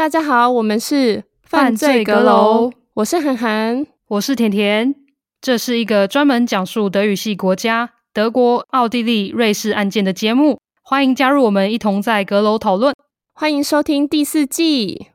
[0.00, 4.94] 大家好，我们是犯罪阁楼，我是涵涵，我是甜甜。
[5.42, 12.94] 这是一个专门讲述德语系国家德国、奥地利、瑞士案件的节目，欢迎加入我们一同在阁楼讨论。
[13.34, 15.08] 欢迎收听第四季。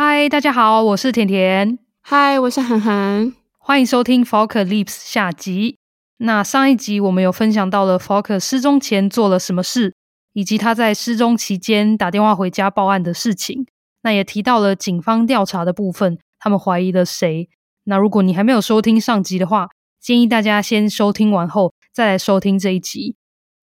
[0.00, 1.76] 嗨，大家好，我是甜甜。
[2.02, 3.34] 嗨，我是涵涵。
[3.58, 5.76] 欢迎收听 Volker Liebs 下集。
[6.18, 9.96] 那上一集我们有分享到了 Volker 失踪前做了什么事，
[10.34, 13.66] 以及他在失踪期间打电话回家报案的事情。
[14.02, 17.48] 那也提到了警方调查的部分，他们怀疑了谁。
[17.82, 19.66] 那如果你还没有收听上集的话，
[20.00, 23.16] 建议大家先收听完后再来收听这一集。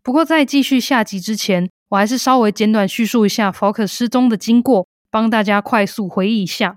[0.03, 4.85] 不过在继续下集之前，我还是稍微简短叙述一下 Volker 失踪的经过。
[5.15, 6.75] 帮大家快速回忆一下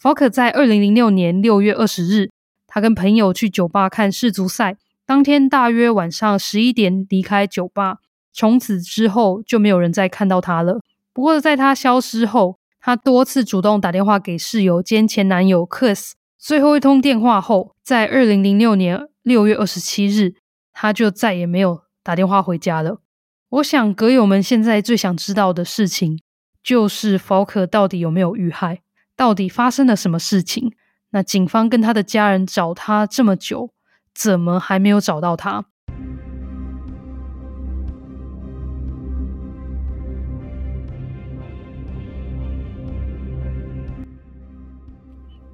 [0.00, 2.30] ，Volker 在二零零六年六月二十日，
[2.66, 7.98] 他跟朋友去酒吧看世足赛，当天大约晚上十一点离开酒吧，
[8.32, 10.80] 从此之后就没有人再看到他了。
[11.12, 20.36] 不过在他消失后，他多次主动打电话给室友兼前男友 Chris，最后一通电话后，在二零零六年六月二十七日，
[20.72, 23.02] 他就再也没有打电话回家了。
[23.50, 26.18] 我想阁友们现在最想知道的事情。
[26.66, 28.80] 就是 Volker 到底有没有遇害？
[29.16, 30.72] 到底发生了什么事情？
[31.10, 33.70] 那警方跟他的家人找他这么久，
[34.12, 35.66] 怎么还没有找到他？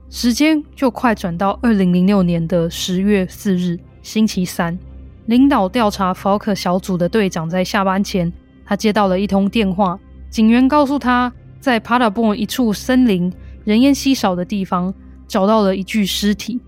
[0.08, 4.78] 时间就快转到二零零六年的十月四日，星期三，
[5.26, 8.32] 领导调查 Volker 小组的队长在下班前，
[8.64, 10.00] 他接到了一通电话。
[10.32, 11.30] 警员告诉他，
[11.60, 13.30] 在 Paderborn 一处森林
[13.64, 14.92] 人烟稀少的地方
[15.28, 16.58] 找到了一具尸体，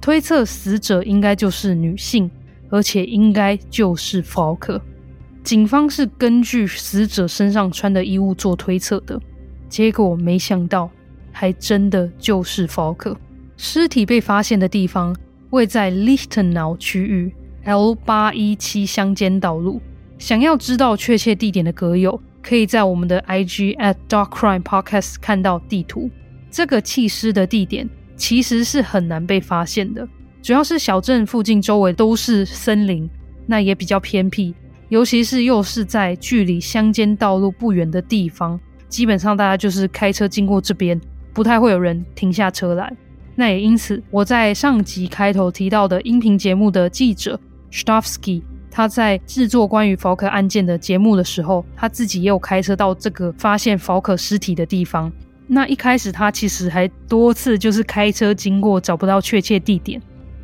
[0.00, 2.30] 推测死者应该就是女性，
[2.70, 4.80] 而且应该就是 Falk。
[5.42, 9.20] 警方是根据死者身上穿的衣物做推测的，
[9.68, 10.88] 结果没想到
[11.32, 13.16] 还真的就是 Falk。
[13.56, 15.16] 尸体被发现的地方
[15.50, 17.34] 位在 Lichtenau 区域
[17.64, 19.80] L 八一七乡间道路。
[20.18, 26.10] 想要知道确切地点的阁友，可以在我们的 IG at Dark Crime Podcast 看到地图。
[26.50, 27.86] 这个弃尸的地点
[28.16, 30.08] 其实是很难被发现的，
[30.40, 33.06] 主要是小镇附近周围都是森林，
[33.44, 34.54] 那也比较偏僻，
[34.88, 40.98] 尤其是又是在距离乡间道路不远的地方，基本上大家就是开车经过这边，
[41.34, 42.90] 不太会有人停下车来。
[43.34, 47.38] 那也因此，我在上集开头提到的音频节目的记者
[47.70, 48.40] Stofsky。
[48.78, 55.10] 他在制作关于福克案件的节目的时候，他自己也有开车到这个发现福克尸体的地方。
[55.48, 60.00] 那一开始他其实还多次就是开车经过，找不到确切地点，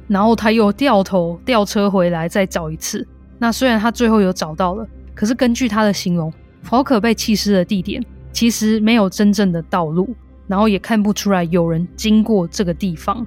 [0.09, 3.07] 然后他又掉头掉车回来再找一次。
[3.39, 4.85] 那虽然他最后有找到了，
[5.15, 6.33] 可是根据他的形容
[6.65, 10.13] 福克被弃尸的地点其实没有真正的道路，
[10.49, 13.25] 然后也看不出来有人经过这个地方。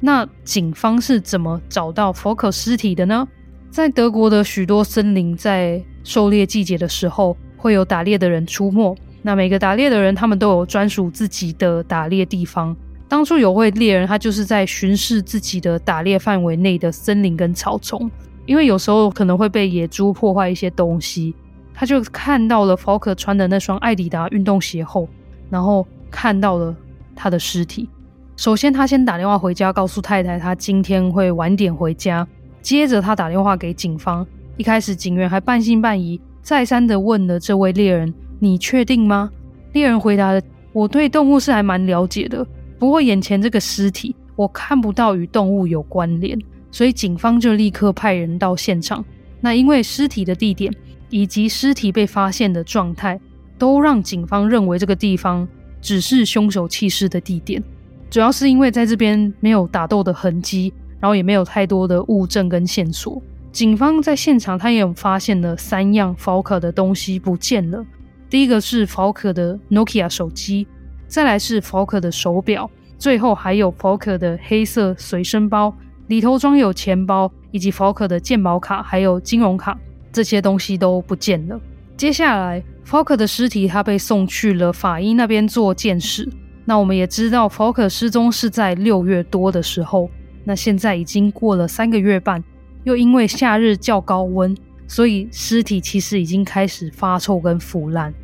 [0.00, 3.28] 那警方是怎么找到福克尸体的呢？
[3.70, 8.96] 在德国的许多森林，在狩猎季节的时候，会有打猎的人出没。
[9.22, 12.74] 那每个打猎的人，他们都有专属自己的打猎地方。
[13.08, 18.10] 当初有位猎人，他就是在巡视自己的打猎范围内的森林跟草丛，
[18.46, 21.34] 因为有时候可能会被野猪破坏一些东西。
[21.74, 25.08] 他就看到了 Falk 穿的那双艾迪达运动鞋后，
[25.50, 26.74] 然后看到了
[27.14, 27.88] 他的尸体。
[28.36, 32.26] 首先，他先打电话回家，告诉太太他今天会晚点回家。
[32.60, 34.26] 接着，他打电话给警方。
[34.56, 39.30] 一开始，警员还半信半疑，再三的问了这位猎人：“你确定吗？”
[39.72, 40.40] 猎人回答
[40.72, 42.46] ：“我对动物是还蛮了解的，
[42.78, 46.38] 不过眼前这个尸体，我看不到与动物有关联。”
[46.70, 49.04] 所以，警方就立刻派人到现场。
[49.40, 50.72] 那因为尸体的地点
[51.08, 53.18] 以及尸体被发现的状态，
[53.56, 55.46] 都让警方认为这个地方
[55.80, 57.62] 只是凶手弃尸的地点。
[58.10, 60.72] 主要是因为在这边没有打斗的痕迹。
[61.00, 63.22] 然后也没有太多的物证跟线索。
[63.50, 67.84] 警方在现场，他也有发现了三样 folka 的东西不见了。
[68.28, 70.66] 第一个是 folka 的 Nokia 手机，
[71.06, 75.74] 再来是 folka 的手表，最后还有 folka 的黑色随身包，
[76.08, 79.76] 里头装有钱包以及 folka 的健保卡，还有金融卡，
[80.12, 81.58] 这些东西都不见了。
[81.96, 86.28] 接下来 folka 的尸体他被送去了法医那边做鉴识。
[86.66, 90.08] 那我们也知道 folk 失踪是在六月多的时候。
[90.48, 92.42] 那现在已经过了三个月半，
[92.84, 94.56] 又因为夏日较高温，
[94.86, 98.14] 所以尸体其实已经开始发臭跟腐烂。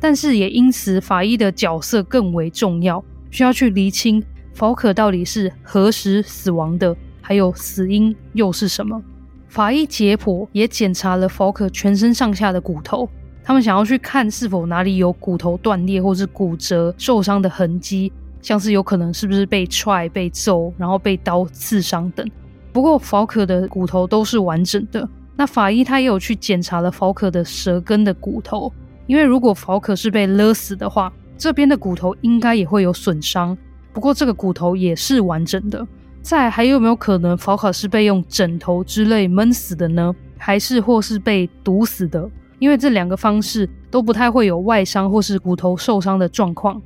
[0.00, 9.02] 但是也因此法医的角色更为重要，需要去厘清法可到底是何时死亡的，还有死因又是什么。
[9.46, 13.06] 法医解剖也检查了法可全身上下的骨头，
[13.42, 18.10] 他们想要去看是否哪里有骨头断裂或是骨折受伤的痕迹，
[18.44, 22.30] 像是有可能是不是被踹、被揍，然后被刀刺伤等。
[22.74, 25.08] 不过法可的骨头都是完整的。
[25.34, 28.70] 那法医他也有去检查了法可的舌根的骨头。
[29.06, 33.56] 因为如果法可是被勒死的话，这边的骨头应该也会有损伤。
[33.94, 35.86] 不过这个骨头也是完整的。
[36.20, 40.14] 再还有没有可能法可是被用枕头之类闷死的呢？
[40.36, 42.28] 还是或是被毒死的？
[42.58, 46.80] 因为这两个方式都不太会有外伤或是骨头受伤的状况。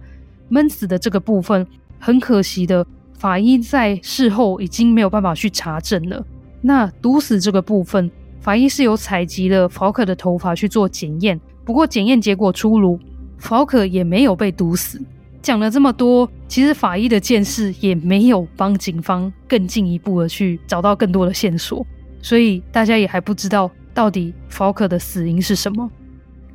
[0.48, 1.66] 闷死的这个部分，
[1.98, 2.86] 很可惜的，
[3.18, 6.24] 法医在事后已经没有办法去查证了。
[6.60, 8.10] 那毒死这个部分，
[8.40, 11.40] 法医是有采集了法可的头发去做检验。
[11.64, 12.98] 不过检验结果出炉，
[13.38, 15.00] 法可也没有被毒死。
[15.40, 21.86] 讲了这么多，其实法医的见识也没有帮警方更进一步的去找到更多的线索，
[22.20, 25.88] 所以大家也还不知道到底法可的死因是什么。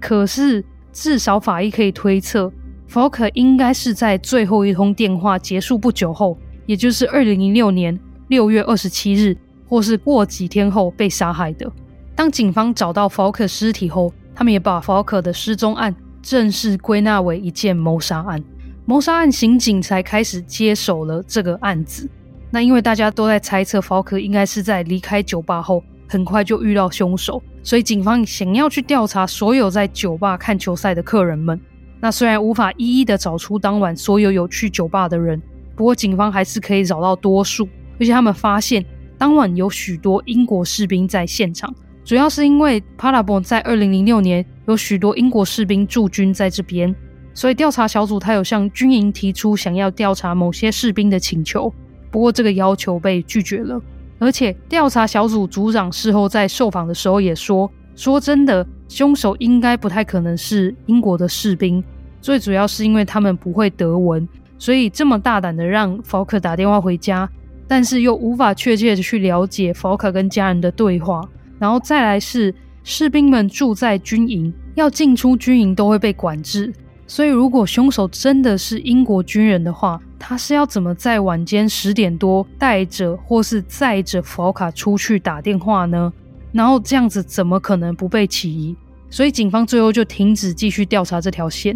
[0.01, 2.51] 可是至少法医可以推测，
[2.88, 9.35] 法可应该是在最后一通电话结束不久后，也就是二零零六年六月二十七日，
[9.68, 11.71] 或是过几天后被杀害的。
[12.15, 18.44] 当警方找到法可尸体后，他们也把法可的失踪案正式归纳为一件谋杀案。
[18.86, 22.07] 谋杀案刑警才开始接手了这个案子。
[22.51, 31.59] 那因为大家都在猜测法可应该是在离开酒吧后，很快就遇到凶手，所以警方想要去调查所有在酒吧看球赛的客人们。
[32.03, 35.41] 那虽然无法一一的找出当晚所有有去酒吧的人，
[35.73, 37.65] 不过警方还是可以找到多数，
[37.97, 38.83] 而且他们发现
[39.17, 41.73] 当晚有许多英国士兵在现场。
[42.03, 46.94] 主要是因为帕拉博在二零零六年有许多英国士兵驻军在这边，
[47.33, 51.73] 所以调查小组他有向军营提出想要调查某些士兵的请求，
[52.11, 53.81] 不过这个要求被拒绝了。
[54.19, 61.81] 而且调查小组组长事后在受访的时候也说，说真的，凶手应该不太可能是英国的士兵，
[62.23, 64.25] 最主要是因为他们不会德文，
[64.57, 67.29] 所以这么大胆的让法可打电话回家，
[67.67, 71.21] 但是又无法确切的去了解法可跟家人的对话。
[71.59, 76.71] 然后再来是士兵们住在军营，要进出军营都会被管制。
[77.05, 86.11] 所以，如果凶手真的是英国军人的话，他是要怎么在晚间十点多带着或是载着法可出去打电话呢？
[86.53, 88.73] 然后这样子怎么可能不被起疑？
[89.09, 91.75] 所以警方最后就停止继续调查这条线。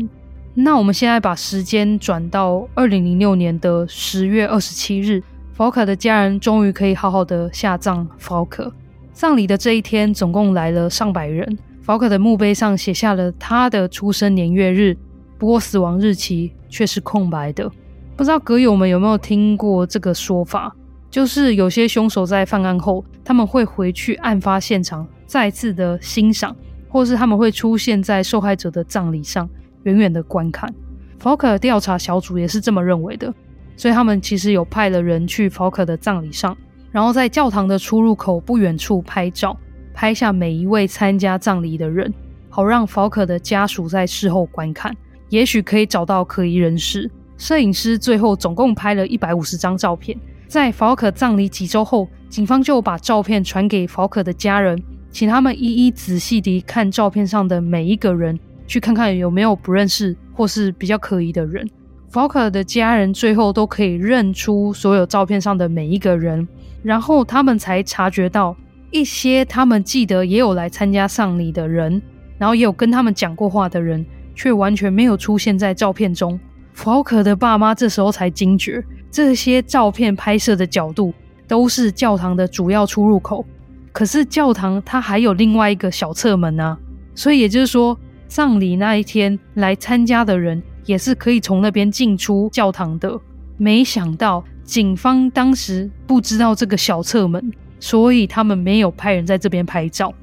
[0.60, 5.22] 那我们现在把时间转到二零零六年的十月二十七日，
[5.54, 8.74] 法可的家人终于可以好好的下葬法可。
[9.14, 11.56] 葬礼的这一天，总共来了上百人。
[11.84, 14.98] 法可的墓碑上写下了他的出生年月日，
[15.38, 17.72] 不过死亡日期却是空白的。
[18.16, 20.76] 不知道阁友们有没有听过这个说法？
[21.12, 26.56] 就是有些凶手在犯案后，他们会回去案发现场，再次的欣赏，
[26.90, 29.48] 或是他们会出现在受害者的葬礼上，
[29.88, 30.70] 远远的观看。
[31.18, 33.34] 法可调查小组也是这么认为的，
[33.78, 36.56] 所以他们其实有派了人去法可的葬礼上。
[36.92, 39.58] 然后在教堂的出入口不远处拍照，
[39.94, 42.14] 拍下每一位参加葬礼的人，
[42.50, 44.96] 好让法可的家属在事后观看，
[45.30, 47.10] 也许可以找到可疑人士。
[47.38, 50.18] 摄影师最后总共拍了一百五十张照片。
[50.48, 61.68] 在法可葬礼几周后，警方就把照片传给法可的家人，请他们一一仔细地看照片上的每一个人，去看看有没有不认识或是比较可疑的人。
[62.10, 66.48] 法可的家人最后都可以认出所有照片上的每一个人。
[66.84, 68.56] 然后他们才察觉到
[68.92, 72.02] 一些他们记得也有来参加丧礼的人，
[72.38, 74.06] 然后也有跟他们讲过话的人，
[74.36, 76.40] 却完全没有出现在照片中。
[76.74, 78.82] 法可的爸妈这时候才惊觉，
[79.12, 81.14] 这些照片拍摄的角度
[81.48, 83.44] 都是教堂的主要出入口，
[83.92, 86.78] 可是教堂它还有另外一个小侧门啊，
[87.16, 87.98] 所以也就是说，
[88.28, 93.20] 葬礼那一天来参加的人也是可以从那边进出教堂的。
[93.58, 94.44] 没想到。
[94.68, 100.14] 警方当时不知道这个小侧门，所以他们没有派人在这边拍照。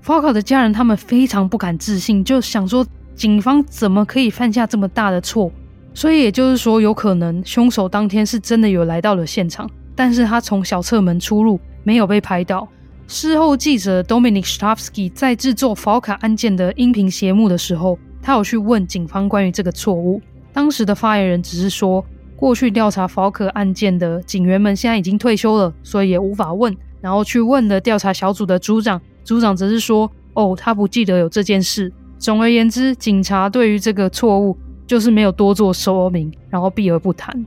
[0.00, 2.82] 法可的家人他们非常不敢置信，就想说
[3.14, 5.52] 警方怎么可以犯下这么大的错？
[5.92, 12.66] 所以也就是说，有可能凶手当天是真的有来到了现场，但是他从小侧门出入，没有被拍到。
[13.12, 22.04] 事后记者 Dominik Štavský 在制作法可案件的音频节目的时候，他有去问警方关于这个错误，当时的发言人只是说。
[22.36, 26.74] 过去调查法可案件的警员们现在已经退休了，所以也无法问。
[27.02, 37.44] 然后去问了调查小组的组长，组长则是说：“哦，他不记得有这件事，总而言之，警察对于这个错误就是没有多做说明，然后避而不谈。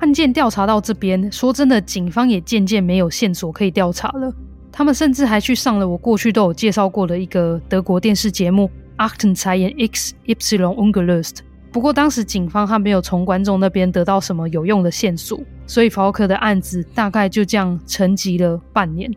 [0.00, 4.34] 案件调查到这边，说真的，警方也渐渐没有线索可以调查了。
[4.72, 8.70] 他们甚至还去上了我过去都有介绍过的一个德国电视节目
[9.06, 11.30] 《Achten zeigen X Y ungelöst》。
[11.70, 19.14] 不过当时警方还没有从观众那边得到什么有用的线索，所以法克的案子大概就这样沉寂了半年。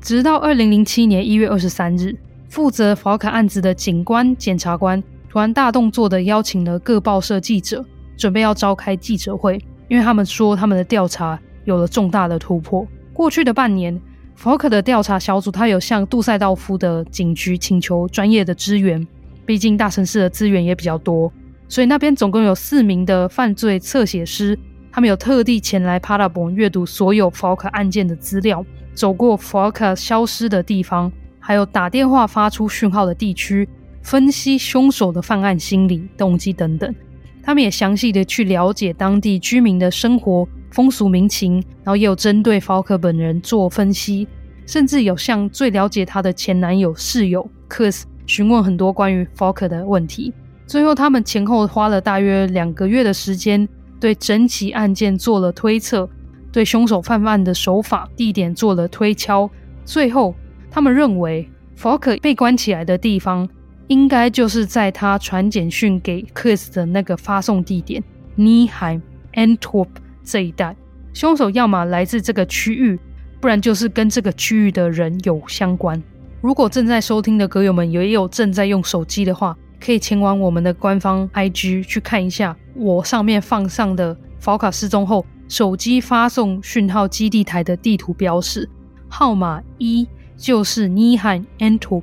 [0.00, 2.14] 直到二零零七年一月二十三日，
[2.48, 7.84] 负责法克案子的警官检察官突然大动作的邀请了各报社记者，
[8.16, 12.86] 准备要召开记者会，因为他们说他们的调查有了重大的突破。
[13.12, 13.98] 过去的半年，
[14.38, 19.04] 法克的调查小组他有向杜塞道夫的警局请求专业的支援，
[19.44, 21.32] 毕竟大城市的资源也比较多，
[21.68, 24.56] 所以那边总共有四名的犯罪侧写师，
[24.92, 28.64] 他们有特地前来帕拉博阅读所有法克案件的资料。
[28.94, 33.68] 走过法克消失的地方，还有打电话发出讯号的地区，
[34.02, 36.94] 分析凶手的犯案心理动机等等。
[37.42, 40.46] 他们也详细的去了解当地居民的生活
[40.78, 44.28] 风俗民情，然后也有针对法克本人做分析，
[44.64, 50.32] 甚至有向最了解他的前男友室友 kris 询问很多关于法克的问题。
[50.68, 53.68] 最后，他们前后花了大约两个月的时间，
[53.98, 56.08] 对整起案件做了推测。
[56.52, 59.50] 对凶手犯案的手法、地点做了推敲，
[59.84, 60.32] 最后
[60.70, 63.48] 他们认为法克被关起来的地方，
[63.88, 68.00] 应该就是在他传简讯给 kris 的那个发送地点
[68.36, 69.00] Neheim
[69.34, 69.88] Antwerp
[70.28, 70.76] 这一带。
[71.14, 72.98] 凶手要么来自这个区域，
[73.40, 76.00] 不然就是跟这个区域的人有相关。
[76.40, 85.24] 如果正在收听的歌友们也有正在用手机的话，可以前往我们的官方 IG 去看一下我上面放上的法卡失踪后。
[85.48, 88.68] 手机发送讯号基地台的地图标示
[89.08, 90.06] 号码一
[90.36, 92.02] 就是 Neheim Antwerp，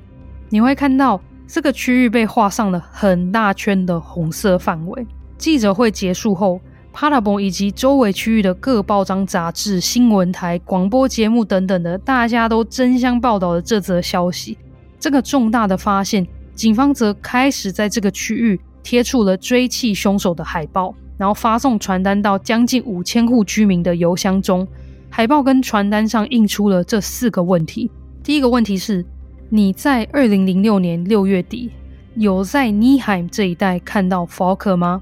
[0.49, 5.05] 你会看到这个区域被画上了很大圈的红色范围。
[5.37, 6.59] 记者会结束后，
[6.97, 14.57] 帕拉博以及周围区域的各报章、杂志、新闻台、广播节目等等的，大家都争相报道了这则消息。
[14.97, 20.95] 这个重大的发现，警方则开始在这个区域贴出了追缉凶手的海报。
[21.17, 24.65] 然后发送传单到将近五千户居民的邮箱中，
[25.09, 27.91] 海报跟传单上印出了这四个问题。
[28.23, 29.05] 第一个问题是：
[29.49, 31.69] 你在二零零六年六月底
[32.15, 35.01] 有在尼海姆这一带看到法克吗？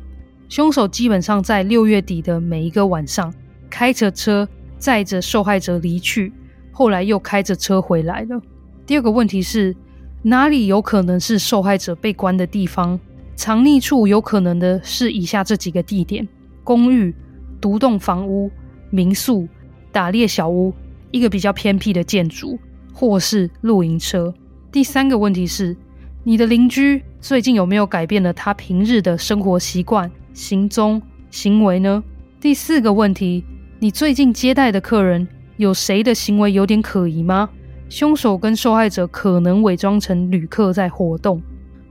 [0.53, 3.33] 凶手基本上在六月底的每一个晚上
[3.71, 6.31] 开着车载着受害者离去，
[6.71, 8.39] 后来又开着车回来了。
[8.85, 9.75] 第二个问题是：
[10.21, 12.99] 哪里有可能是受害者被关的地方？
[13.33, 16.27] 藏匿处有可能的是以下这几个地点：
[16.63, 17.15] 公寓、
[17.59, 18.51] 独栋房屋、
[18.91, 19.47] 民宿、
[19.91, 20.71] 打猎小屋、
[21.09, 22.59] 一个比较偏僻的建筑，
[22.93, 24.31] 或是露营车。
[24.71, 25.75] 第三个问题是，
[26.23, 32.03] 你的邻居最近有没有改变了他平日的生活习惯、行踪、行为呢？
[32.41, 33.45] 第四个问题，
[33.79, 37.49] 你最近接待的客人有谁的行为有点可疑吗？
[37.87, 41.41] 凶手跟受害者可能伪装成旅客在活动。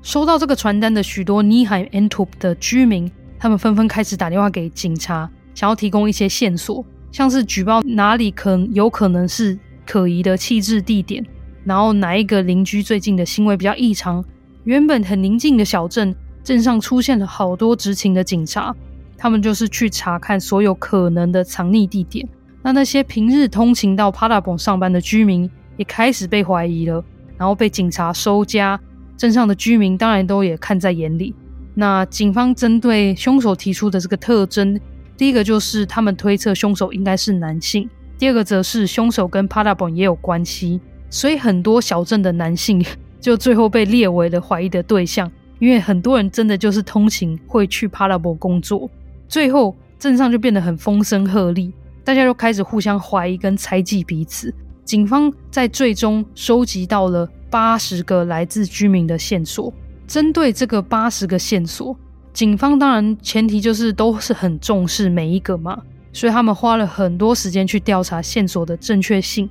[0.02, 3.08] 收到这个传单的许多尼海安图普的居民，
[3.38, 9.56] 他们纷纷开始打电话给警察，想要提供一些线索，像是举报哪里可有可能是
[9.86, 11.24] 可疑的弃置地点，
[11.64, 14.24] 然后哪一个邻居最近的行为比较异常。
[14.64, 18.74] 原本很宁静的小镇，镇上出现了好多执勤的警察，
[19.16, 22.28] 他们就是去查看所有可能的藏匿地点。
[22.62, 27.04] 那那些平日通勤到帕拉蓬上班的居民也开始被怀疑了，
[27.36, 28.78] 然后被警察收押。
[29.16, 31.34] 镇上的居民当然都也看在眼里。
[31.74, 34.78] 那警方针对凶手提出的这个特征，
[35.16, 37.84] 第一个就是他们推测凶手应该是男性；
[38.18, 40.80] 第二个则是凶手跟帕拉本也有关系。
[41.08, 42.84] 所以很多小镇的男性
[43.20, 45.30] 就最后被列为了怀疑的对象，
[45.62, 48.90] 因为很多人真的就是通勤会去帕拉本工作。
[49.28, 54.52] 最后镇上就变得很风声鹤唳，大家就开始互相怀疑跟猜忌彼此。
[54.84, 57.30] 警方在最终收集到了。
[57.48, 59.70] 八十个来自居民的线索，
[60.06, 61.94] 针对这个八十个线索，
[62.32, 65.78] 警方当然前提就是都是很重视每一个嘛，
[66.14, 69.46] 所以他们花了很多时间去调查线索的正确性。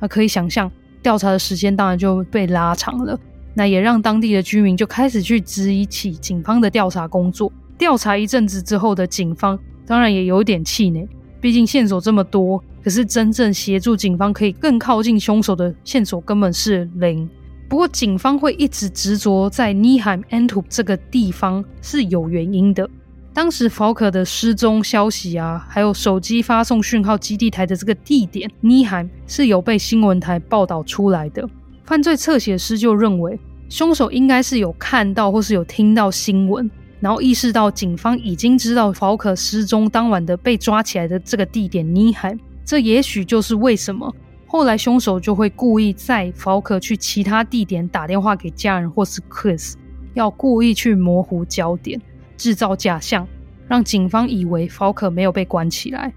[0.00, 3.20] 那可以想象，调查的时间当然就被拉长了。
[3.54, 7.52] 那也让当地的居民就开始去质疑起警方的调查工作。
[7.78, 11.08] 调查一阵子之后的警方，当然也有点气馁，
[11.40, 17.28] 毕竟线索这么多，可是真正协助警方可以更靠近凶手的线索根本是零。
[17.68, 22.88] 不过，警方会一直执着在尼海安图这个地方是有原因的。
[23.32, 31.48] 当时法克的失踪消息啊，还有手机发送讯号基地台的这个地点尼海姆是有被新闻台报道出来的。
[31.84, 36.70] 犯罪侧写师就认为，凶手应该是有看到或是有听到新闻，
[37.00, 44.14] 然后意识到警方已经知道法克失踪当晚的被抓起来的这个地点尼海，这也许就是为什么
[44.46, 49.74] 后来凶手就会故意在法克去其他地点打电话给家人或是 Chris，
[50.14, 52.00] 要故意去模糊焦点，
[52.36, 53.26] 制造假象，
[53.66, 56.12] 让警方以为法克没有被关起来。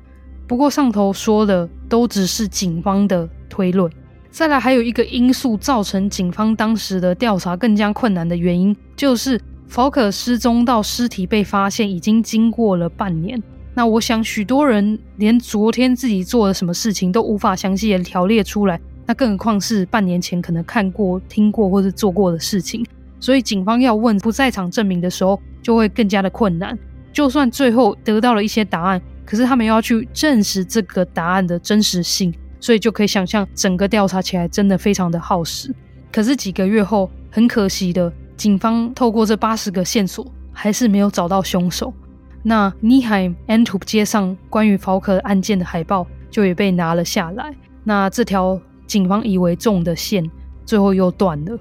[0.45, 3.91] 不过上头说的都只是警方的推论。
[4.36, 13.42] 再来，还有一个因素造成警方当时的调查更加困难的原因，就是福克失踪到尸体被发现已经经过了半年。
[13.74, 22.86] 那我想，许多人连昨天自己做了什么事情都无法详细的条列出来，那更何况是半年前可能看过、听过或者做过的事情。
[23.22, 26.77] 所以，警方要问不在场证明的时候，就会更加的困难。
[27.13, 32.34] 就算最后得到了一些答案，可是他们要去证实这个答案的真实性。
[32.65, 35.72] 所以就可以想象，整个调查起来真的非常的耗时。
[36.12, 41.93] 可是几个月后，很可惜的，警方透过这八十个线索，还是没有找到凶手。
[42.41, 47.53] 那尼海安图街上关于法克案件的海报就也被拿了下来。
[47.84, 50.27] 那这条警方以为重的线，
[50.65, 51.55] 最后又断了。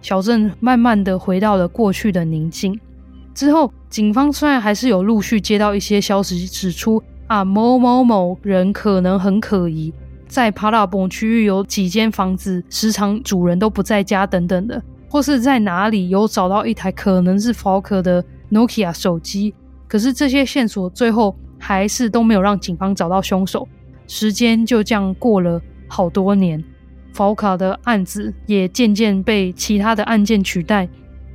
[0.00, 2.80] 小镇慢慢的回到了过去的宁静。
[3.34, 9.92] 之后，警方虽然还是有陆续接到一些消息，指出啊某某某人可能很可疑。
[10.36, 19.54] 在帕拉蓬区域有几间房子，时常主人都不在家等等的，或是在哪里有找到一台可能是法克的 Nokia 手机，
[19.88, 23.66] 可是这些线索最后还是都没有让警方找到凶手。
[24.06, 26.62] 时间就这样过了好多年，
[27.14, 30.86] 法克的案子也渐渐被其他的案件取代，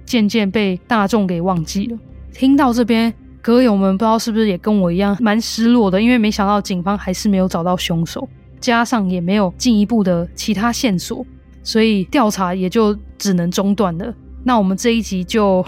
[0.05, 1.97] 渐渐被大众给忘记了。
[2.31, 8.29] 听到这边，歌友们不知道是不是也跟我一样蛮失落的，因为没想到警方还是没有找到凶手。
[8.61, 11.25] 加上也没有进一步的其他线索，
[11.63, 14.13] 所以调查也就只能中断了。
[14.43, 15.65] 那我们这一集就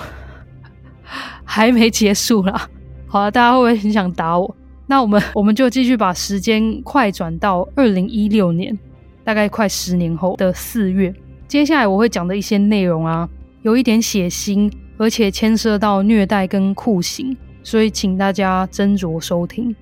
[1.44, 2.70] 还没结束啦。
[3.08, 4.56] 好了，大家会不会很想打我？
[4.86, 8.78] 那我们 我们就继续把时间快转到二零一六年，
[9.24, 11.14] 大概快十年后的四月。
[11.48, 13.28] 接下来我会讲的一些内容啊，
[13.64, 19.76] 有一点血腥，而且牵涉到虐待跟酷刑，所以请大家斟酌收听。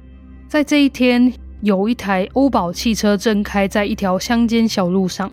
[0.47, 1.31] 在这一天。
[1.61, 5.31] 有一台欧宝汽车正开在一条乡间小路上，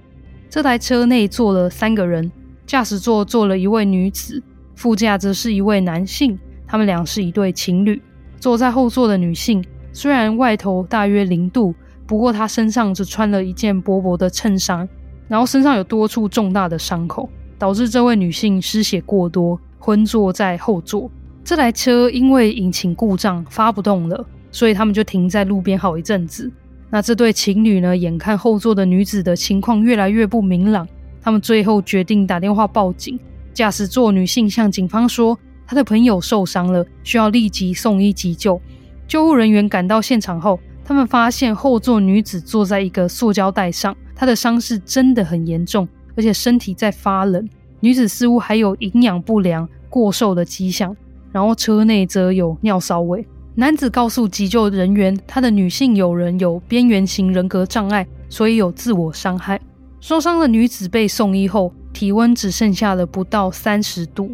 [0.50, 2.30] 这台车内坐了三个人，
[2.66, 4.42] 驾驶座坐了一位女子，
[4.74, 8.00] 副驾则是一位男性，他们俩是一对情侣。
[8.38, 11.74] 坐在后座的女性虽然外头大约零度，
[12.06, 14.86] 不过她身上只穿了一件薄薄的衬衫，
[15.28, 17.26] 然后身上有多处重大的伤口，
[17.58, 21.10] 导致这位女性失血过多，昏坐在后座。
[21.42, 24.26] 这台车因为引擎故障发不动了。
[24.58, 26.50] 所以他们就停在路边好一阵子。
[26.90, 30.84] 那这对情侣呢，眼看后座的女子的情况越来越不明朗，
[31.22, 33.16] 他们最后决定打电话报警。
[33.54, 38.60] 驾驶座女性向警方说，她的朋友受伤了，需要立即送医急救。
[39.06, 47.48] 救护人员赶到现场后，他们发现后座女子坐在一个塑胶袋上，她的伤势真的很严重，而且身体在发冷。
[47.78, 50.96] 女子似乎还有营养不良、过瘦的迹象，
[51.30, 53.24] 然后车内则有尿骚味。
[53.58, 59.60] 男子告诉急救人员，他的女性友人有边缘型人格障碍，所以有自我伤害。
[59.98, 64.30] 受伤的女子被送医后，体温只剩下了不到三十度。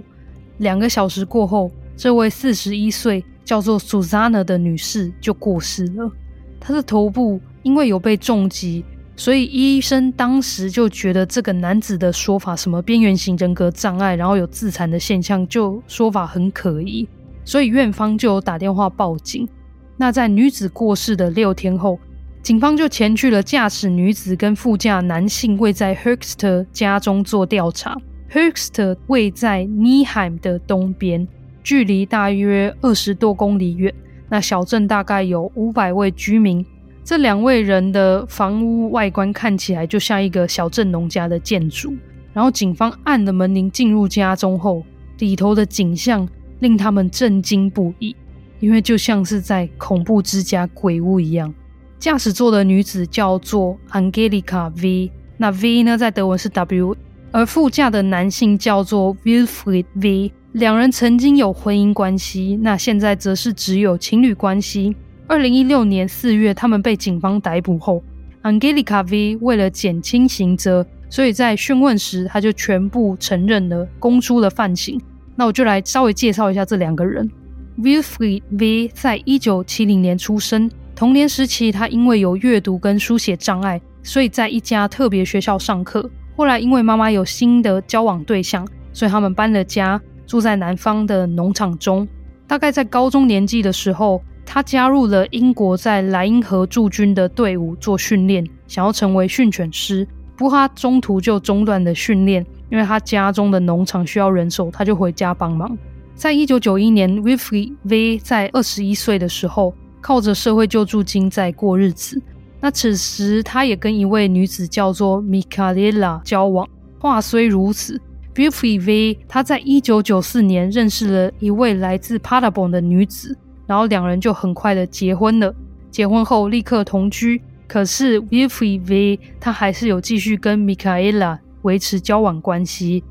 [0.58, 6.12] 两个小时过后，这位四十一岁叫做 Susanna 的女士就过世了。
[6.60, 8.84] 她的头部因为有被重击，
[9.16, 17.08] 所以医生当时就觉得这个男子的说法，什么边缘型人格障碍，然后有自残的现象，就说法很可疑。
[17.44, 19.48] 所以院方就有打电话报警。
[19.96, 21.98] 那在女子过世的六天后，
[22.42, 27.96] 警方就前去了驾驶女子跟副驾男性位在 Höxter 家中做调查。
[28.33, 31.28] Höxter 位在 Neheim 的东边，
[31.62, 33.94] 距离大约二十多公里远。
[34.28, 36.64] 那小镇大概有五百位居民。
[37.04, 41.94] 这两位人的房屋外观看起来就像一个小镇农家的建筑。
[42.33, 44.83] 然后警方按了门铃进入家中后，
[45.18, 46.28] 里头的景象。
[46.64, 48.16] 令他们震惊不已，
[48.59, 51.53] 因为就像是在恐怖之家鬼屋一样。
[51.98, 56.96] 驾驶座的女子叫做 Angelica V，那 V 呢，在德文是 W，
[57.31, 60.33] 而副驾的男性叫做 Wilfried V。
[60.53, 64.96] 两人曾经有婚姻关系，那现在则是只有情侣关系。
[65.27, 68.03] 二零一六年四月，他们被警方逮捕后
[68.42, 75.00] ，Angelica V 为了减轻刑责，所以在讯问时，他就全部承认了，供出了犯行。
[75.36, 77.30] 那我就来稍微介绍一下这两个人。
[77.78, 86.08] Wilfried V 在一九七零年出生，童年时期他因为有阅读跟书写障碍，所以在一家特别学校上课。
[86.36, 92.06] 后来因为妈妈有新的交往对象，所以他们搬了家，住在南方的农场中。
[92.46, 100.06] 大概在高中年纪的时候，他加入了英国在莱茵河驻军的队伍做训练，想要成为训犬师。
[100.36, 102.44] 不过他中途就中断了训练，
[102.74, 105.78] 因为他家中的农场需要人手，他就回家帮忙。
[106.16, 112.20] 在一九九一年，Wilfrid V 在二十一岁的时候，靠着社会救助金在过日子。
[112.60, 116.68] 那此时，他也跟一位女子叫做 Michaela 交往。
[116.98, 118.00] 话虽如此
[118.34, 125.54] ，Wilfrid V 他在一九九四年认识了一位来自 Paderborn 的女子，然后两人就很快的结婚了。
[125.92, 133.05] 结婚后立刻同居，可是 Wilfrid V 他还是有继续跟 Michaela 维持交往关系。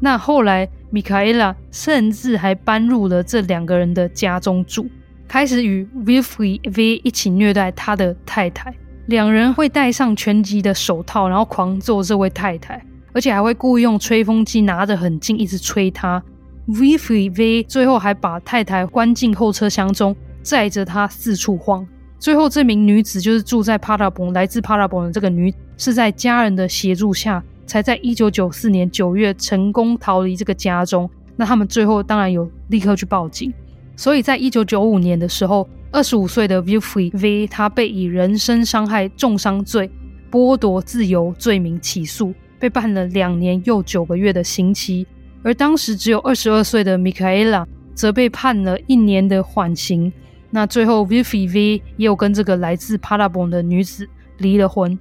[0.00, 0.68] 那后来。
[0.90, 4.86] 米卡伊拉甚至还搬入了这两个人的家中住，
[5.28, 8.74] 开始与 v i l f r e V 一起虐待他的太太。
[9.04, 16.22] 两人会戴上拳击的手套，然后狂揍这位太太，而且还会故意用吹风机拿得很近，一直吹她。
[16.68, 21.86] v i l f r e V 最后还把太太关进后车厢中，载着她四处晃。
[22.18, 27.44] 最后，这名女子就是住在帕拉蓬，来自帕拉蓬的这个女，是在家人的协助下。
[27.68, 31.08] 才在一九九四年九月成功逃离这个家中。
[31.36, 33.52] 那他们最后当然有立刻去报警。
[33.94, 39.90] 所以在一九九五年的时候，二十五岁的 Wilfrid V 他被以人身伤害重伤罪、
[40.30, 45.06] 剥夺自由罪名起诉，被判了两年又九个月的刑期。
[45.42, 50.12] 而当时只有二十二岁的 Michaela 则被判了一年的缓刑。
[50.50, 54.98] 那最后 Wilfrid V 也有跟这个来自 p a d a b o n 的女子离了婚。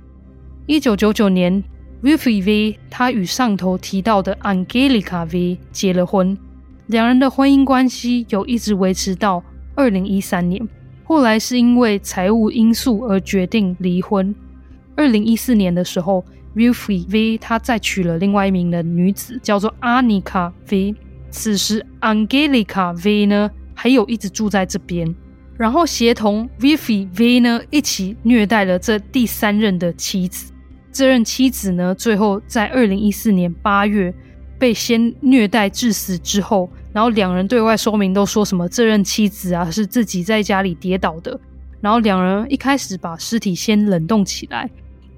[0.65, 1.63] 一九九九年。
[2.03, 6.37] Wilfrid V 他与上头提到的 Angelica V 结了婚，
[6.85, 10.67] 两人的婚姻关系有一直维持到二零一三年，
[11.03, 14.33] 后来是因为财务因素而决定离婚。
[14.95, 16.23] 二零一四年的时候
[16.55, 20.95] ，Wilfrid V 他再娶了另外一名的女子，叫做 Anika V。
[21.31, 25.15] 此时 Angelica V 呢，还有一直住在这边，
[25.57, 30.53] 然后协同 Wilfrid V 呢一起虐待了这第三任的妻子。
[30.91, 34.13] 这任妻子呢，最后在二零一四年八月
[34.57, 41.39] 被先虐待致死之后，然后两人对外说明都说什么这任妻子啊是自己在家里跌倒的，
[41.81, 44.69] 然后两人一开始把尸体先冷冻起来，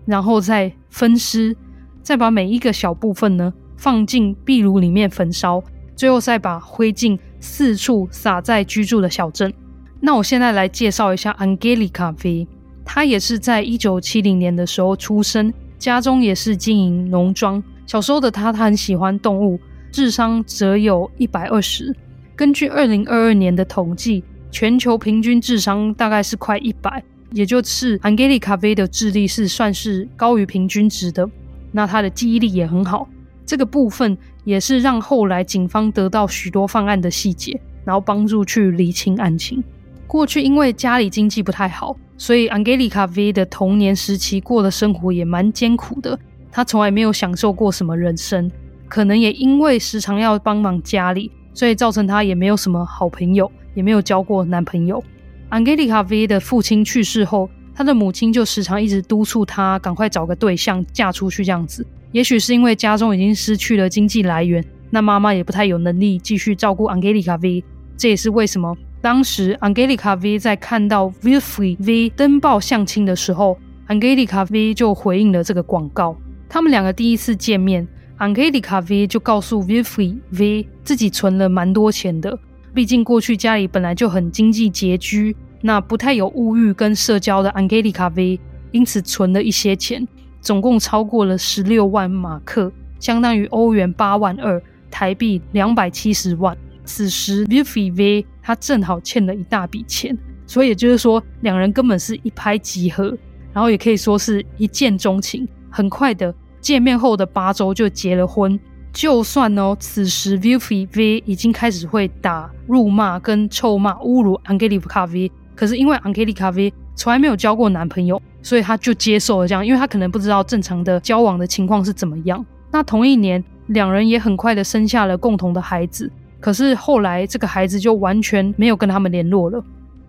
[0.05, 1.55] 然后再分尸，
[2.03, 5.63] 再把每一个小部分呢放进壁炉里面焚烧，
[5.95, 9.53] 最后再把灰烬四处撒在居住的小镇。
[10.01, 12.47] 那我现在来介绍一下 Angelica V，
[12.91, 15.53] 他也是在一九七零年的时候出生。
[15.77, 17.63] 家中也是经营农庄。
[17.85, 19.59] 小时候的他，他很喜欢动物，
[19.91, 21.95] 智商则有一百二十。
[22.35, 31.29] 根据二零二二年的统计，全球平均智商大概是快一百，也就是 Angelica V 的智力是算是高于平均值的。
[31.71, 33.07] 那他的记忆力也很好，
[33.45, 39.63] 这个部分也是让后来警方得到许多犯案的细节，然后帮助去厘清案情。
[40.07, 41.95] 过去因为家里经济不太好。
[42.19, 46.19] 所以，Angelica V 的童年时期过的生活也蛮艰苦的。
[46.51, 48.51] 她从来没有享受过什么人生，
[48.89, 55.01] 可能也因为时常要帮忙家里，所以造成她也没有什么好朋友，也没有交过男朋友。
[55.49, 61.87] Angelica V 的父亲去世后，她的母亲就时常一直督促她赶快找个对象嫁出去这样子。
[62.11, 67.63] 也许是因为家中已经失去了经济来源，那妈妈也不太有能力继续照顾 Angelica V，
[67.95, 68.75] 这也是为什么。
[69.01, 73.57] 当时，Angelica V 在看到 Wilfrid V 登报相亲的时候
[73.87, 76.17] ，Angelica V 就回应了这个广告。
[76.49, 82.37] 他们两个第一次见面，Angelica V 就告诉 Wilfrid V 自己存了蛮多钱的，
[82.73, 88.37] 毕竟过去家里本来就很经济拮据，那不太有物欲跟社交的 Angelica V，
[88.71, 90.05] 因此存了一些钱，
[90.41, 96.57] 总共超过了十六万马克，相当于欧元八万二，台币两百七十万。
[96.89, 103.15] 此时 Vivi V 他正好欠了一大笔钱，所以也就是说，两人根本是一拍即合，
[103.53, 105.47] 然后也可以说是一见钟情。
[105.69, 108.59] 很快的，见面后的八周就结了婚。
[108.91, 122.43] 就算哦，此时 Vivi V 已经开始会打、辱骂跟臭骂、侮辱 Angelica V，可是因为 Angelica V 从来没有交过男朋友，所以他就接受了这样，因为他可能不知道正常的交往的情况是怎么样。
[122.71, 126.11] 那同一年，两人也很快的生下了共同的孩子。
[126.39, 129.63] 可是后来，这个孩子就完全没有跟他们联络了。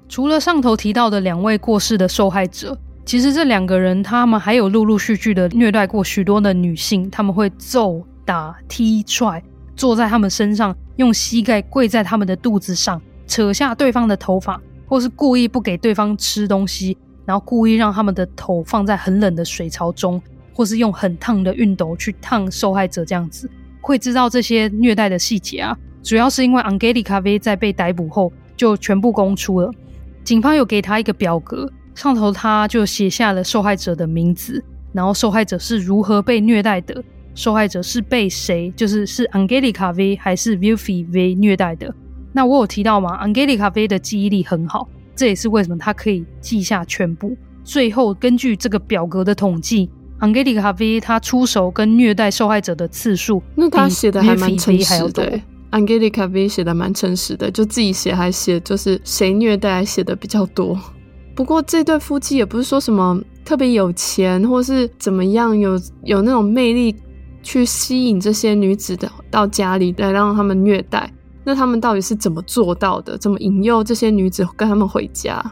[0.09, 7.11] 除了上头提到的两位过世的受害者，其实这两个人他们还有陆陆续续的虐待过许多的女性。
[7.11, 9.43] 他们会揍、打、踢、踹，
[9.75, 20.21] 坐在他们身上，用膝盖跪在他们的肚子上，扯下对方的头发，或是故意不给对方吃东西，然后故意让他们的头放在很冷的水槽中，
[20.53, 23.51] 或是用很烫的熨斗去烫受害者这样子。
[23.81, 25.77] 会知道这些虐待的细节啊？
[26.03, 29.71] 主要是因为 Angelica V 在被逮捕后就全部供出了，
[30.25, 37.03] 警方有给他一个表格，上头他就写下了受害者的名字，然后受害者是如何被虐待的，
[37.35, 41.95] 受害者是被谁，就是是 Angelica V 还是 Wilfie V 虐待的。
[42.33, 47.37] 那我有提到吗？Angelica V 的记忆力很好，这也是为什么他可以记下全部。
[47.63, 55.41] 最后根据这个表格的统计，Angelica V 他出手跟虐待受害者的次数，那他写的还蛮诚实的。
[55.71, 60.79] Angelica V 写的蛮诚实的，就自己写还写就是谁虐待还写的比较多。
[61.35, 66.95] 不过这对夫妻也不是说什么特别有钱，或是怎么样有有那种魅力
[67.43, 71.11] 去吸引这些女子的到家里来让他们虐待。
[71.45, 73.17] 那他们到底是怎么做到的？
[73.17, 75.43] 怎么引诱这些女子跟他们回家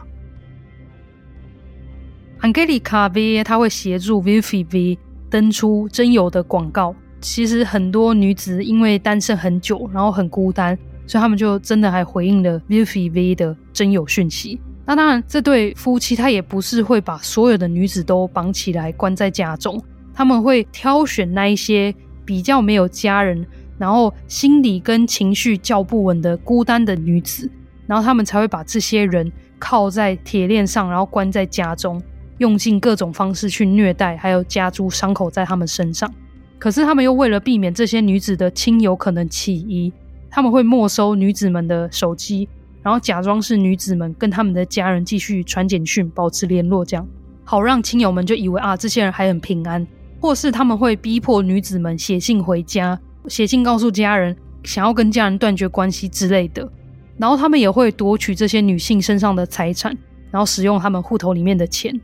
[2.41, 6.93] ？Angelica V 他会协助 Vivi V 登出真有的广告。
[7.21, 14.59] 其实很多女子因为单身很久，然后很孤单，所以他们就真的还回应了 ViviV 的真有讯息。
[14.85, 19.79] 那当然，这对夫妻他也不是会把所有的女子都绑起来关在家中，
[20.13, 21.93] 他们会挑选那一些
[22.25, 23.45] 比较没有家人，
[23.77, 27.47] 然后心理跟情绪较不稳的孤单的女子，
[27.85, 32.01] 然后他们才会把这些人靠在铁链上，然后关在家中，
[32.39, 36.11] 用尽各种方式去虐待，还有加诸伤口在他们身上。
[36.59, 39.91] 可是他们又为了避免这些女子的亲友可能起疑，
[40.29, 42.47] 他们会没收女子们的手机，
[42.83, 47.07] 然后假装是女子们跟他们的家人继续传简讯，保持联络，这样
[47.45, 49.87] 好让亲友们就以为啊，这些人还很平安。
[50.21, 56.69] 或是他们会逼迫女子们写信回家，写信告诉家人想要跟家人断绝关系之类的。
[57.17, 59.97] 然后他们也会夺取这些女性身上的财产，
[60.29, 61.97] 然后使用他们户头里面的钱。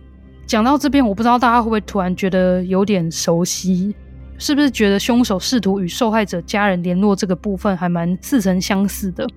[0.47, 3.93] 讲到这边，我不知道大家会不会突然觉得有点熟悉。
[4.37, 9.27] 是不是觉得凶手试图与受害者家人联络这个部分还蛮似曾相似的？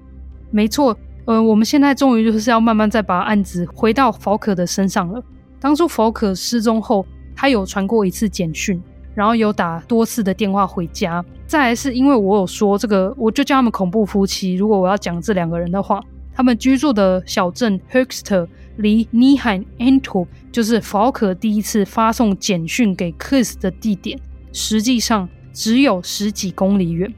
[0.51, 5.23] 没错，呃，我们现在终于就是要慢慢再把案子回到福可的身上了。
[5.61, 7.07] 当初福可失踪后，
[7.37, 8.81] 他有传过一次简讯，
[9.15, 11.25] 然后有打多次的电话回家。
[11.47, 14.55] 再来是因为我有说这个，我就叫他们恐怖夫妻。
[14.55, 16.01] 如果我要讲这两个人的话，
[16.35, 24.19] 他们居住的小镇 Höxter 离 Neheim Antwerp 就是福可第一次发送简讯给 Chris 的地点。
[24.59, 27.15] 实际上只有十几公里远。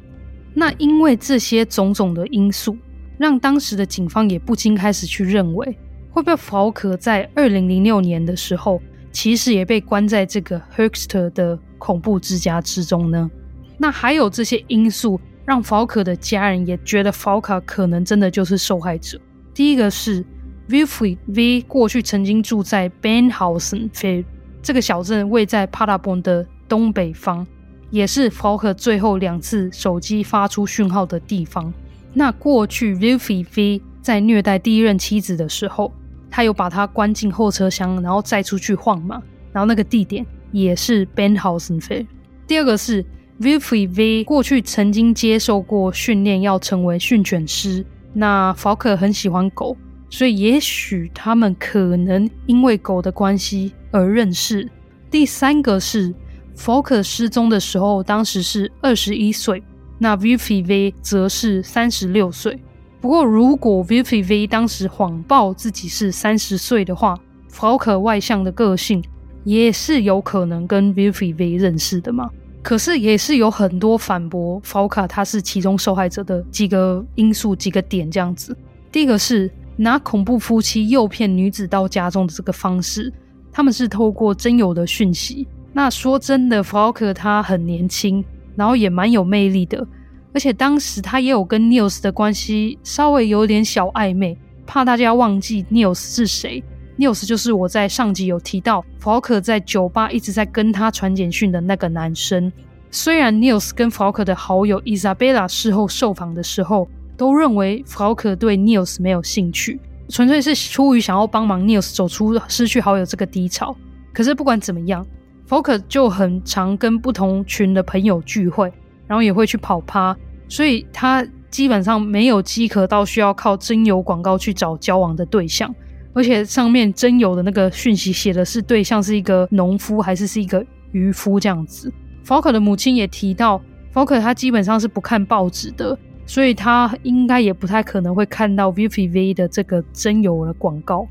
[0.52, 2.76] 那因为这些种种的因素，
[3.16, 5.66] 让当时的警方也不禁开始去认为，
[6.10, 8.78] 会不会福可在二零零六年的时候，
[9.10, 13.30] 其实也被关在这个 Höxter 的恐怖之家之中呢？
[13.78, 19.18] 那还有这些因素，让福可的家人也觉得福可可能真的就是受害者。
[19.54, 20.22] 第一个是
[20.68, 24.26] Wilfried V 过去曾经住在 Benhausen Feld
[24.60, 26.46] 这个小镇，位在帕拉邦的。
[26.70, 27.44] 东北方
[27.90, 31.74] 也是福可最后两次手机发出讯号的地方。
[32.14, 35.92] 那过去 Wilfy V 在虐待第一任妻子的时候，
[36.30, 39.20] 他有把她关进后车厢，然后再出去晃嘛。
[39.52, 42.06] 然后那个地点也是 Benhausen Feld。
[42.46, 43.04] 第二个是
[43.40, 47.84] Wilfy V 过去曾经接受过训练，要成为训犬师。
[48.12, 49.76] 那福可很喜欢狗，
[50.08, 54.70] 所以也许他们可能因为狗的关系而认识。
[55.10, 56.14] 第三个是。
[56.60, 59.62] 福可失踪的时候，当时是二十一岁，
[59.96, 62.60] 那 Wilfried V 则是三十六岁。
[63.00, 67.18] 不过，如果 Wilfried V 当时谎报自己是三十岁的话，
[67.48, 69.02] 福可外向的个性
[69.42, 72.28] 也是有可能跟 Wilfried V 认识的嘛。
[72.60, 78.54] 可是，也是有很多反驳福可他是其中受害者的几个因素、几个点这样子。
[78.92, 83.10] 第一个是拿恐怖夫妻诱骗女子到家中的这个方式，
[83.50, 85.48] 他们是透过真有的讯息。
[85.72, 88.24] 那说真的，福可他很年轻，
[88.56, 89.86] 然后也蛮有魅力的，
[90.34, 96.62] 而且当时他也有跟 Nils 的关系稍微有点小暧昧，怕大家忘记 Nils 是谁。
[96.98, 102.52] Nils 就是我在上集有提到，福可在酒吧一直在跟他传简讯的那个男生。
[102.90, 113.74] 虽然 Nils 跟福可的好友 Isabella 事后受访的时候，都认为福可对 Nils 没有兴趣，纯粹是出于想要帮忙 Nils 走出失去好友这个低潮。
[114.12, 115.06] 可是不管怎么样。
[115.50, 118.72] F o k e r 就很常跟不同群的朋友聚会，
[119.08, 120.16] 然后也会去跑趴，
[120.48, 125.74] 所以他基本上没有饥渴到需要靠征友广告去找交往的对象。
[126.12, 131.92] 而且上面征友的那个讯息写的是对象是一个农夫还是是一个渔夫这样子。
[132.22, 133.60] f o k e r 的母亲也提到
[133.90, 141.08] ，f o k e r 他基本上是不看报纸的，所以他应该也不太可能会看到 Wilfried V 的这个征友的广告。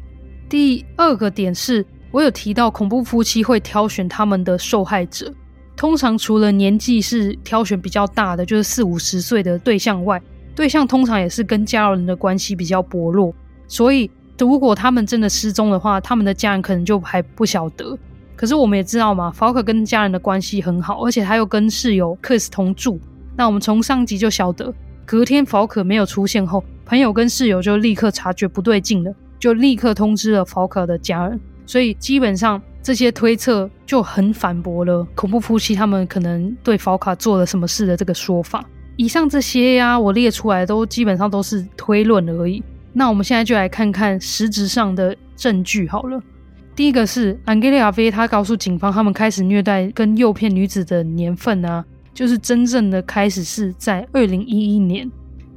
[0.47, 1.85] 第二个点是。
[2.11, 5.31] 我有提到恐怖夫妻会挑选他们的受害者，
[5.75, 10.21] 通常除了年纪是挑选比较大的，就是四五十岁的对象外，
[10.55, 13.33] 对象通常也是跟家人的关系比较薄弱。
[13.67, 17.97] 所以，如果他们真的失踪的话，他们的家人可能就还不晓得。
[18.35, 22.99] 可是我们也知道嘛，Falk 跟家人的关系很好，而且他又跟室友 Chris 同住。
[23.35, 24.73] 那我们从上集就晓得，
[25.05, 31.39] 隔天 Falk 没有出现后，朋友跟室友就立刻察觉不对劲了，就立刻通知了 Falk 的家人。
[31.69, 38.67] 所以基本上这些推测就很反驳了恐怖夫妻他们可能对 Falk 做了什么事的这个说法。
[38.95, 42.63] 以上这些呀、啊，我列出来都基本上都是推论而已。
[42.91, 46.19] 那我们现在就来看看实质上的证据好了。
[46.75, 55.07] 第一个是安吉利亚·菲，他告诉警方，他们开始虐待跟诱骗女子的年份啊，就是真正的开始是在二零一一年。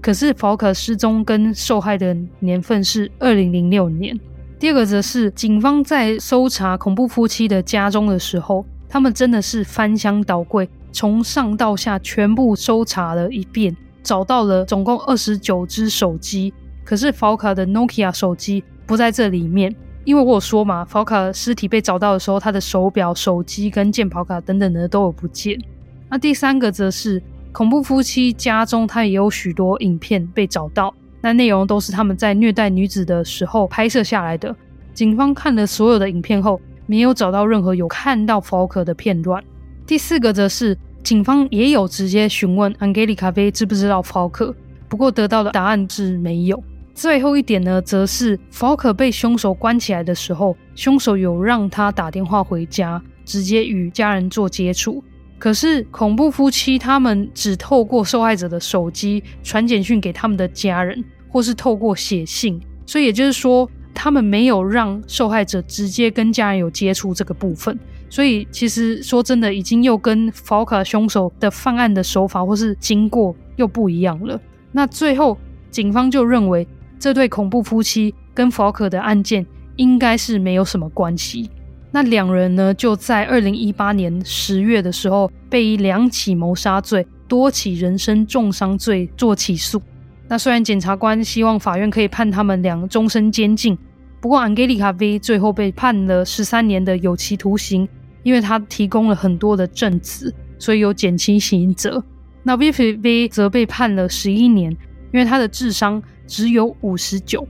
[0.02, 4.14] 可是法卡失踪跟受害的年份是二零零六年。
[4.62, 16.54] 第二个则是警方在搜查恐怖夫妻的家中的时候，他们真的是翻箱倒柜，从上到下全部搜查了一遍，找到了总共二十九只手机。
[16.84, 19.74] 可是法克的 Nokia 手机不在这里面。
[20.04, 25.60] 因为我有说嘛，法卡的尸体被找到的时候，他的手表、手机跟健跑卡等等的都有不见。
[26.08, 27.20] 那第三个则是
[27.50, 34.54] 恐怖夫妻家中，他也有许多影片被找到，那内容都是他们在虐待女子的时候拍摄下来的。
[34.92, 39.42] 警方看了所有的影片后，没有找到任何有看到法卡的片段。
[39.86, 44.44] 第四个则是警方也有直接询问安吉丽卡菲知不知道法卡，
[44.88, 46.62] 不过得到的答案是没有。
[46.94, 55.02] 最后一点呢，则是 Falk 被凶手关起来的时候，凶手有让他打电话回家，直接与家人做接触。
[55.42, 67.76] 可是恐怖夫妻他们只透过受害者的手机传简讯给他们的家人，或是透过写信，所以也就是说，他们没有让受害者直接跟家人有接触这个部分。
[68.08, 74.40] 所以其实说真的，已经又跟 Falk 凶手的犯案的手法或是经过又不一样了。
[74.70, 75.36] 那最后
[75.72, 76.64] 警方就认为。
[77.00, 81.50] 这对恐怖夫妻跟法克的案件应该是没有什么关系。
[81.92, 89.80] 那两人呢，就在二零一八年十月的时候，被以两起谋杀罪、多起人身重伤罪做起诉。
[90.26, 93.76] 那虽然检察官希望法院可以判他们俩终身监禁，
[94.20, 97.86] 不过安吉丽卡 V 最后被判了十三年的有期徒刑，
[98.22, 102.02] 因为他提供了很多的证词，所以有减轻刑责。
[102.42, 104.70] 那 V V 则被判了十一年，
[105.12, 106.02] 因为他的智商。
[106.24, 107.46] 只有五十九，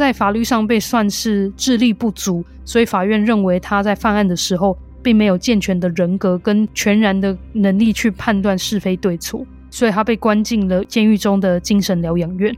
[0.00, 12.56] 在法律上被算是智力不足，所以法院认为他在犯案的时候并没有健全的人格跟全然的能力去判断是非对错，所以他被关进了监狱中的精神疗养院。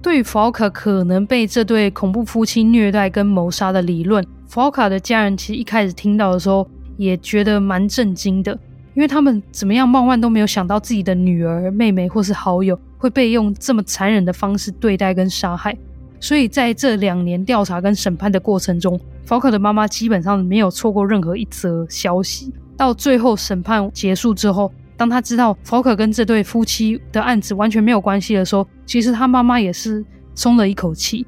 [0.00, 6.64] 对于法奥卡可能被这对恐怖夫妻虐待跟谋杀的理论，法奥卡的家人其实一开始听到的时候
[6.96, 8.56] 也觉得蛮震惊的，
[8.94, 12.78] 因为他们怎么样万万都没有想到自己的女儿、妹妹或是好友。
[13.00, 15.72] 会被用这么残忍的方式对待跟杀害，
[16.20, 22.52] 所以在这两年调查跟审判的过程中，法克的妈妈基本上没有错过任何一则消息。
[22.76, 30.04] 到最后审判结束之后，当他知道法克跟这对夫妻的案子完全没有关系的时候，其实他妈妈也是
[30.34, 31.26] 松了一口气。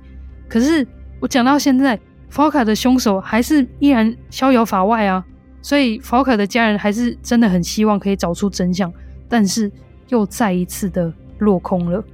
[0.49, 0.87] 可是
[1.21, 1.99] 我讲到现在，
[2.29, 5.25] 法克的凶手还是依然逍遥法外啊！
[5.63, 8.93] 所以法克的家人还是真的很希望可以找出真相，
[9.29, 9.71] 但是
[10.09, 11.13] 又再一次的。
[11.41, 12.05] 落空了。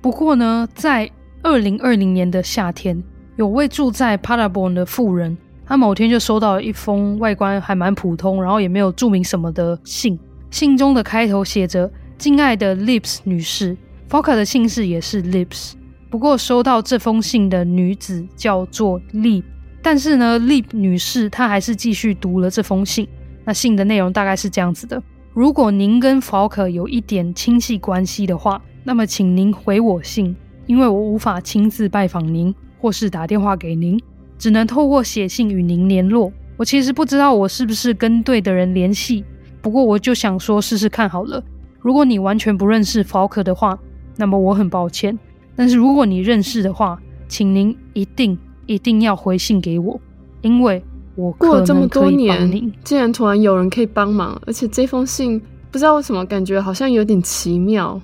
[0.00, 1.08] 不过呢，在
[1.44, 3.00] 二零二零年的夏天，
[3.36, 10.18] 有位住在 Paderborn 的妇人，她某天就收到了一封外观还蛮普通，然后也没有注明什么的信。
[10.50, 13.76] 信中的开头写着：“敬爱的 Lips 女士
[14.08, 15.74] Falk 的姓氏也是 Lips。
[16.08, 19.44] 不过收到这封信的女子叫做 Lip，
[19.82, 23.06] 但是呢，Lip 女士她还是继续读了这封信。
[23.44, 25.02] 那信的内容大概是这样子的。”
[25.34, 30.34] 如果您跟 Falk 有一点亲戚关系的话，那么请您回我信，
[30.66, 34.00] 因为我无法亲自拜访您或是打电话给您，
[34.38, 36.32] 只能透过写信与您联络。
[36.56, 39.24] 我其实不知道我是不是跟对的人联系，
[39.60, 41.42] 不过我就想说试试看好了。
[41.80, 43.78] 如果你完全不认识 Falk 的话，
[44.16, 45.14] 那么我很抱歉；
[45.56, 50.00] 但是如果你认识的话，请您一定一定要回信给我，
[50.42, 50.82] 因为。
[51.16, 58.00] 我过了这么多年，竟然突然有人可以帮忙，而且这封信不知道为什么感觉好像有点奇妙。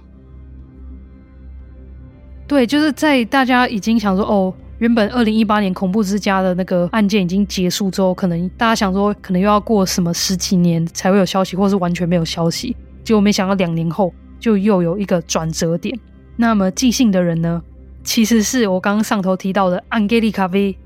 [2.50, 12.74] 对，就是在大家已经想说哦，原本二零一八年恐怖之家的那个案件已经结束之后，可能大家想说可能又要过什么十几年才会有消息，或是完全没有消息，
[13.04, 15.96] 结果没想到两年后就又有一个转折点。
[16.34, 17.62] 那么寄信的人呢，
[18.02, 20.76] 其实是我刚刚上头提到的安吉丽卡 V。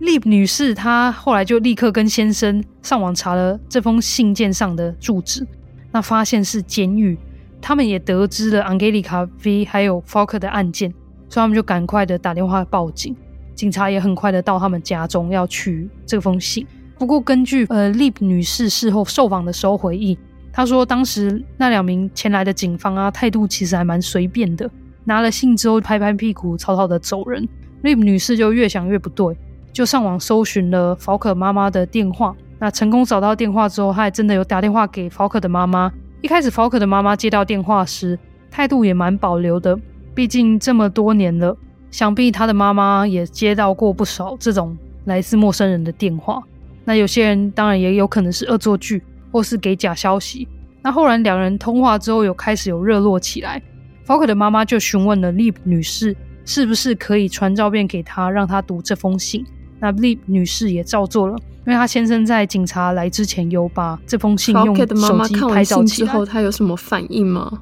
[0.00, 5.46] 丽女士，她后来就立刻跟先生上网查了这封信件上的住址，
[5.92, 7.16] 那发现是监狱，
[7.60, 10.92] 他们也得知了 Angelica V 还有 Falker 的案件，
[11.32, 13.16] 所以他们就赶快的打电话报警，
[13.54, 16.66] 警察也很快的到他们家中要取这封信。
[16.98, 20.18] 不过根据呃 Lip 女士事后受访的时候回忆，
[20.52, 24.70] 她说当时那两名前来的警方啊态度其实还蛮随便的，
[25.04, 27.48] 拿了信之后拍拍屁股草草的走人。
[27.82, 29.34] Lip 女士就越想越不对，
[29.72, 32.36] 就上网搜寻了 Falker 妈妈的电话。
[32.58, 35.90] 那成功找到电话之后，她还真的有打电话给 Falker 的妈妈。
[36.20, 38.18] 一开始，Falker 的妈妈接到电话时，
[38.50, 39.76] 态度也蛮保留的。
[40.14, 41.56] 毕竟这么多年了，
[41.90, 46.42] 想必他的妈妈也接到过不少这种来自陌生人的电话。
[46.84, 50.46] 那有些人当然也有可能是恶作剧，或是给假消息。
[50.82, 53.62] 那后来两人通话之后，有开始有热络起来。
[54.04, 59.46] Falk 的妈妈就询问了 Lip 女士，是不是可以传照片给她，让她读这封信。
[59.78, 61.36] 那 Lip 女士也照做了。
[61.64, 64.94] 因为她先生在警察来之前有把这封信用手机拍照起来。
[64.94, 67.60] Falker 的妈妈看完信之后，他有什么反应吗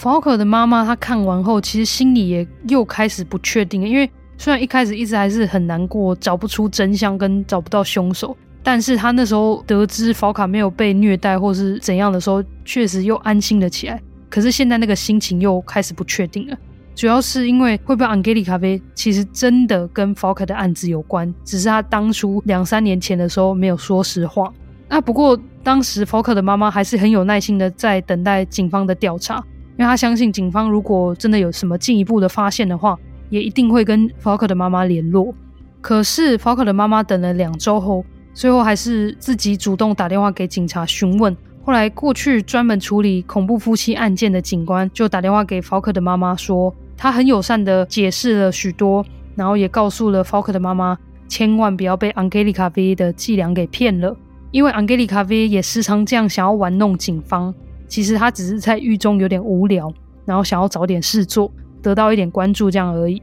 [0.00, 3.86] ？Falker 的妈妈她看完后，其实心里也又开始不确定。
[3.86, 14.00] 因为虽然一开始一直还是很难过，找不出真相跟找不到凶手，但是他那时候得知 Falker 没有被虐待或是怎样的时候，确实又安心了起来。
[14.30, 16.56] 可是现在那个心情又开始不确定了。
[16.94, 24.52] 主要是因为会不会 Angelica V 其实真的跟 Falk 的案子有关，只是他当初两三年前的时候没有说实话。
[24.88, 29.42] 那不过当时 Falk 的妈妈还是很有耐心的在等待警方的调查，
[29.80, 32.98] 因为他相信警方如果真的有什么进一步的发现的话，
[33.30, 35.34] 也一定会跟 Falk 的妈妈联络。
[35.80, 38.04] 可是 Falk 的妈妈等了两周后，
[38.34, 41.34] 最后还是自己主动打电话给警察询问。
[41.64, 46.74] 后来过去专门处理恐怖夫妻案件的警官就打电话给 Falk 的妈妈说。
[46.98, 49.02] 他很友善的解释了许多，
[49.34, 54.14] 然后也告诉了 Falk 的妈妈，千万不要被 Angelica V 的伎俩给骗了，
[54.50, 57.54] 因为 Angelica V 也时常这样想要玩弄警方。
[57.90, 59.92] 其实他只是在狱中有点无聊，
[60.24, 63.20] 然后想要找点事做，得到一点关注这样而已。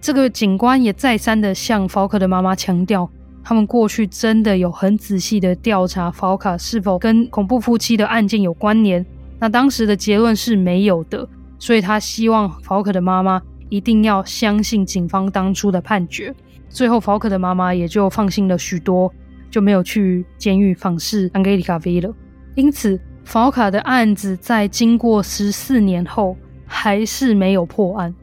[0.00, 3.10] 这个警官也再三的向 f o 的妈妈强调，
[3.42, 9.04] 他们过去真的有很仔细的调查 f o 是否跟恐怖夫妻的案件有关联。
[9.40, 11.28] 那当时的结论是没有的。
[11.58, 13.40] 所以他希望 f o 的妈妈
[13.70, 16.34] 一定要相信警方当初的判决。
[16.68, 19.10] 最后 f o 的妈妈也就放心了许多，
[19.50, 22.14] 就没有去监狱访视 Angelica V 了。
[22.56, 28.14] 因此法卡的案子在经过十四年后还是没有破案，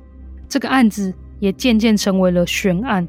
[0.48, 3.06] 这个案子也渐渐成为了悬案。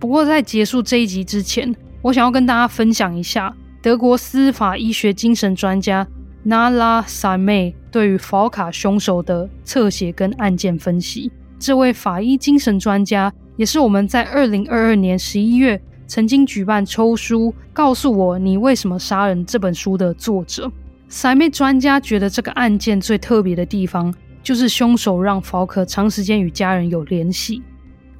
[0.00, 1.72] 不过，在结束这一集之前，
[2.02, 6.04] 我想要跟大家分享一下德国司法医学精神专家
[6.44, 11.30] Nahla s a m e 对于法卡凶手的侧写跟案件分析，
[11.60, 20.68] 这位法医精神专家也是我们在二零二二年十一月曾经举办抽书“告诉我你为什么杀人”这本书的作者。
[21.10, 27.62] Saimeh 专家觉得这个案件最特别的地方，就是凶手让 Falker 长时间与家人有联系。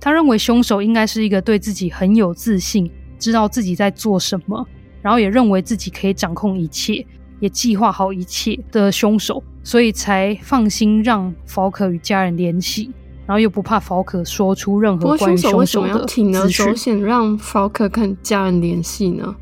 [0.01, 4.67] 他认为凶手应该是一个对自己很有自信，知道自己在做什么，
[5.03, 7.05] 然后也认为自己可以掌控一切。
[7.39, 12.91] 也计划好一切的凶手，所以才放心让 Falker 与家人联系，
[13.27, 16.33] 然后又不怕 Falker 说出任何关于凶手的资讯。
[16.33, 19.37] 铤而走险让 Falker 跟家人联系呢？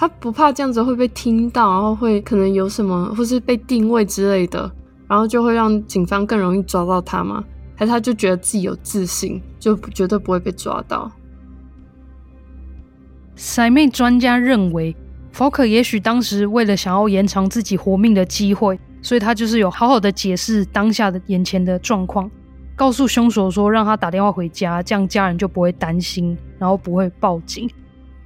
[0.00, 4.70] 他不怕这样子会被听到，然后会可能有什么，或是被定位之类的，
[5.08, 7.42] 然后就会让警方更容易抓到他吗？
[7.74, 11.10] 还是他就觉得自己有自信，就绝对不会被抓到
[13.36, 14.94] ？Saimeh 专家认为。
[15.34, 22.30] ，Foker 也许当时为了想要延长自己活命的机会，所以他就是有好好的解释当下的眼前的状况，
[22.76, 27.68] 告诉凶手说让他打电话回家，这样家人就不会担心，然后不会报警。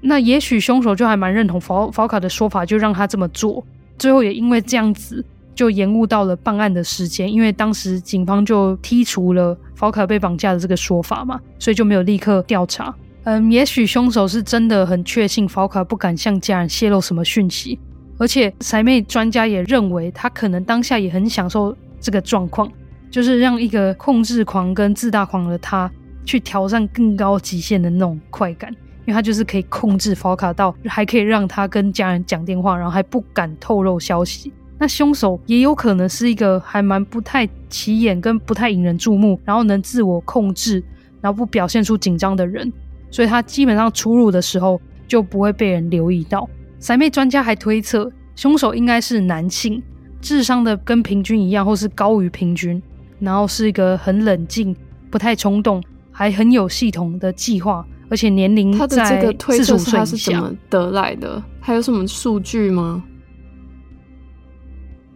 [0.04, 3.64] 那也许凶手就还蛮认同佛佛卡的说法，就让他这么做。
[3.96, 5.24] 最后也因为这样子，
[5.54, 12.92] 就延误到了办案的时间，因为当时警方就剔除了佛卡被绑架的这个说法嘛，所以就没有立刻调查。
[13.24, 17.78] 嗯，也许凶手是真的很确信佛卡不敢向家人泄露什么讯息，
[18.18, 22.68] 而且 Saimeh 专家也认为他可能当下也很享受这个状况，
[23.08, 25.88] 就是让一个控制狂跟自大狂的他
[26.24, 28.74] 去挑战更高极限的那种快感，
[29.04, 34.52] 因为他就是可以控制 Falker 到还可以让他跟家人讲电话，然后还不敢透露消息。
[34.78, 40.82] 那凶手也有可能是一个还蛮不太起眼跟不太引人注目，然后能自我控制，
[41.20, 42.72] 然后不表现出紧张的人。
[43.10, 46.48] 所以他基本上出入的时候就不会被人留意到。
[46.80, 49.80] Saimeh 专家还推测，凶手应该是男性，
[50.20, 52.82] 智商的跟平均一样，或是高于平均，
[53.20, 54.74] 然后是一个很冷静、
[55.10, 55.80] 不太冲动，
[56.10, 58.76] 还很有系统的计划，而且年龄。
[58.76, 61.42] 他的这个推测他是怎么得来的？
[61.60, 63.02] 还有什么数据吗？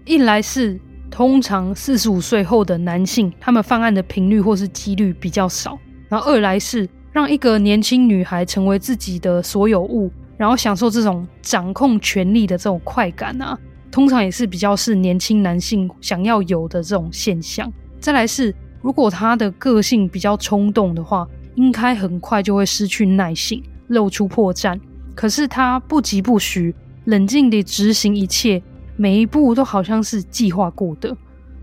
[0.06, 0.80] 一来是
[1.10, 5.78] 通常四十五岁后的男性，他们犯案的频率或是几率比较少；
[6.08, 13.58] 然后二来是让一个年轻女孩成为自己的所有物，然后享受这种掌控权力的这种快感啊，
[13.90, 17.70] 通常也是比较是年轻男性想要有的这种现象。
[18.00, 24.78] 再来是，如果他的个性比较冲动的话，应该很快就会失去耐性，露出破绽。
[25.14, 28.62] 可是他不疾不徐，冷静地执行一切。
[28.98, 31.14] 每一步都好像是计划过的。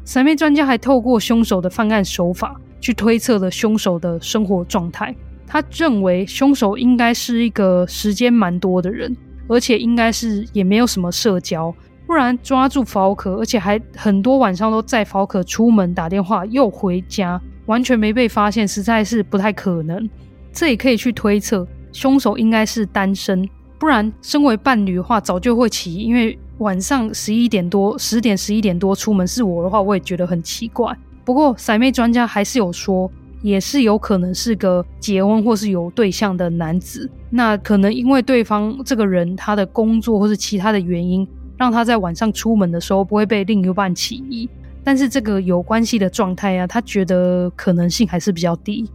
[0.05, 5.15] 闪妹专家还透过凶手的犯案手法去推测了凶手的生活状态。
[5.47, 9.15] 他认为凶手应该是一个时间蛮多的人，
[9.47, 11.73] 而且应该是也没有什么社交，
[12.05, 20.09] 不然抓住福克，而且还很多晚上都载福克出门打电话又回家，完全没被发现，实在是不太可能。
[20.51, 23.47] 这也可以去推测，凶手应该是单身，
[23.79, 26.37] 不然身为伴侣的话早就会起疑，因为。
[26.59, 30.95] 晚上十一点多、十点、十一点多出门，是我的话，我也觉得很奇怪。
[31.25, 33.11] 不过，骰妹专家还是有说，
[33.41, 37.09] 也是有可能是个结婚或是有对象的男子。
[37.31, 44.47] 那可能因为对方这个人他的工作或是其他的原因，让他在晚上出门的时候不会被另一半起疑。
[44.83, 48.89] 但是这个有关系的状态啊，他觉得可能性还是比较低。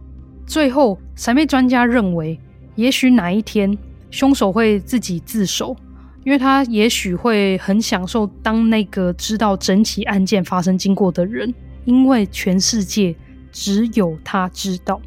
[0.45, 2.39] 最后，骰妹专家认为，
[2.75, 3.77] 也许哪一天
[4.11, 5.75] 凶手会自己自首。
[6.25, 11.51] 因为他也许会很享受当那个知道整起案件发生经过的人，
[11.85, 13.15] 因为全世界
[13.53, 15.01] 只有他知道。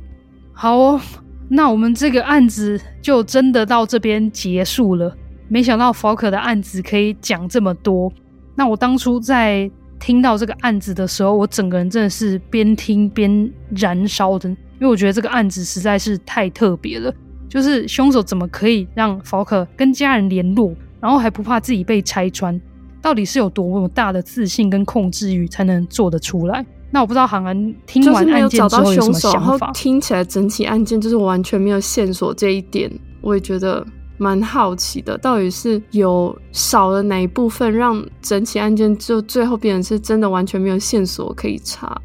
[0.52, 1.00] 好哦，
[1.50, 5.14] 那我们这个案子就真的到这边结束了。
[5.48, 8.10] 没想到福克的案子可以讲这么多。
[8.56, 9.70] 那我当初在
[10.02, 17.14] 听到这个案子的时候，我整个人真的是边听边燃烧的，因为我觉得这个案子实在是太特别了。
[17.48, 20.74] 就是凶手怎么可以让福克跟家人联络？
[21.00, 22.60] 然后还不怕自己被拆穿，
[23.00, 26.66] 到底是有多么大的自信跟控制欲才能做得出来？
[26.90, 29.70] 那我不知道韩安听完案件之后有什么想法？
[29.72, 32.90] 听起来整起案件就是完全没有线索，这一点
[33.20, 33.86] 我也觉得
[34.22, 35.18] 蛮好奇的。
[35.18, 42.00] 到底是有少了哪一部分，让整起案件就最后变成是真的完全没有线索可以查？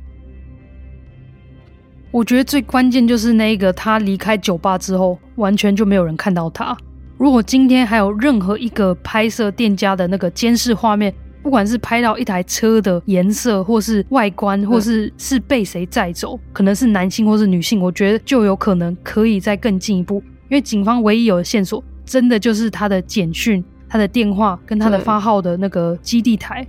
[2.10, 6.76] 我觉得最关键就是那个他离开酒吧之后，完全就没有人看到他。
[7.18, 11.14] 如果今天还有任何一个拍摄店家的那个监视画面，
[11.44, 20.22] 不管是拍到一台车的颜色，或是外观，或是是被谁载走，可能是男性或是女性，我觉得就有可能可以再更进一步。
[20.50, 26.66] 因为警方唯一有的线索，真的就是他的简讯、他的电话跟他的发号的那个基地台。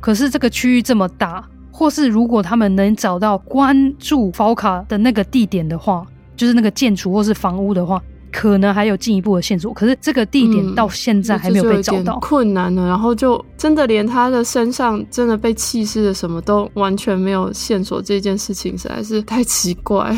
[0.00, 6.04] 可是这个区域这么大，或是如果他们能找到关注福卡的那个地点的话，
[6.36, 8.02] 就是那个建筑或是房屋的话。
[8.32, 12.86] 可能还有进一步的线索，可是这个地点到现在还没有被找到，嗯、困难了。
[12.86, 20.16] 然后就真的连他的身上真的被弃尸的什么都完全没有线索，这件事情实在是太奇怪。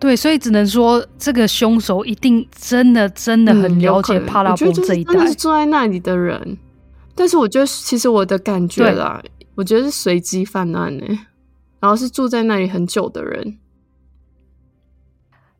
[0.00, 6.58] 对，所以只能说这个凶手一定真的真的很了解帕拉蓬这一带，真的是住在那里的人。
[7.14, 9.22] 但是我觉得，其实我的感觉啦，
[9.54, 11.06] 我觉得是随机犯案呢，
[11.80, 13.58] 然后是住在那里很久的人。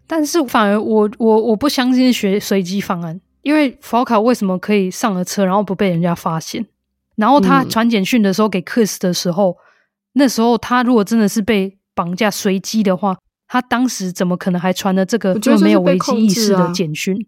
[0.06, 6.66] 但是反而我我我不相信学随机犯案，因为福卡为什么可以上了车，然后不被人家发现？
[7.16, 9.56] 然后他传简讯的时候给 Chris 的时候，嗯、
[10.14, 13.18] 那时候他如果真的是被绑架随机的话，
[13.52, 17.16] 他当时怎么可能还传了这个就没有危机意识的简讯？
[17.16, 17.26] 是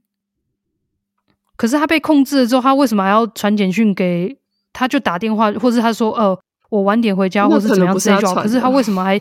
[1.57, 4.39] 可是他被控制了之后，他为什么还要传简讯给？
[4.73, 6.39] 他就打电话，或是他说：“呃，
[6.70, 9.20] 我晚点回家，或是怎么样之类就好。”可是他为什么还？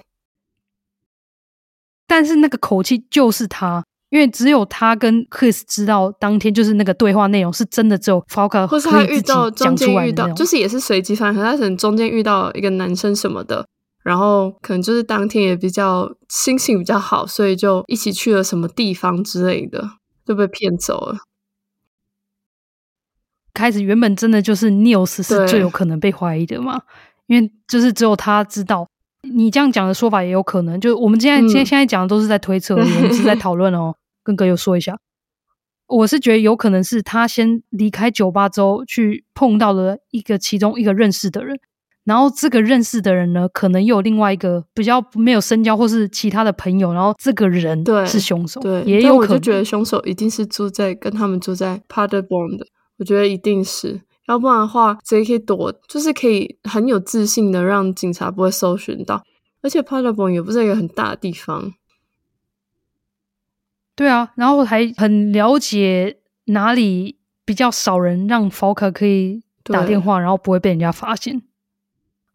[2.05, 13.65] 但是那个口气就是他，因为只有他跟 Chris 知道当天就是那个对话内容是真的，只有 Falk 或是他遇到中间遇到，就是也是随机犯，可能他可能中间遇到一个男生什么的，
[14.03, 19.91] 然后可能就是当天也比较心情比较好，所以就一起去了什么地方之类的，
[20.25, 21.17] 就被骗走了。
[23.53, 26.81] 开始原本真的就是 Nils 是最有可能被怀疑的嘛，
[27.27, 28.87] 因为就是只有他知道。
[29.23, 33.93] 你这样讲的说法也有可能，就我们现在、嗯、现在现在讲的都是在推测，我们是在讨论哦。
[34.23, 34.97] 跟哥友说一下，
[35.87, 41.59] 我是觉得有可能是他先离开酒吧之后，去碰到了一个其中一个认识的人，
[42.03, 49.33] 然后这个认识的人呢，可能又有另外一个比较没有深交或是其他的朋友，然后这个人是凶手，对，也有可能。
[49.35, 52.65] 我就觉得凶手一定是住在跟他们住在 Paderborn 的，
[52.97, 54.01] 我觉得一定是。
[54.27, 59.23] 要不然的话，谁可以躲，就是可以很有自信的让警察不会搜寻到。
[59.61, 61.73] 而且 Paderborn 也不是一个很大的地方。
[63.95, 71.41] 对啊，然后还很了解哪里比较少人，让福克可以打电话，然后不会被人家发现。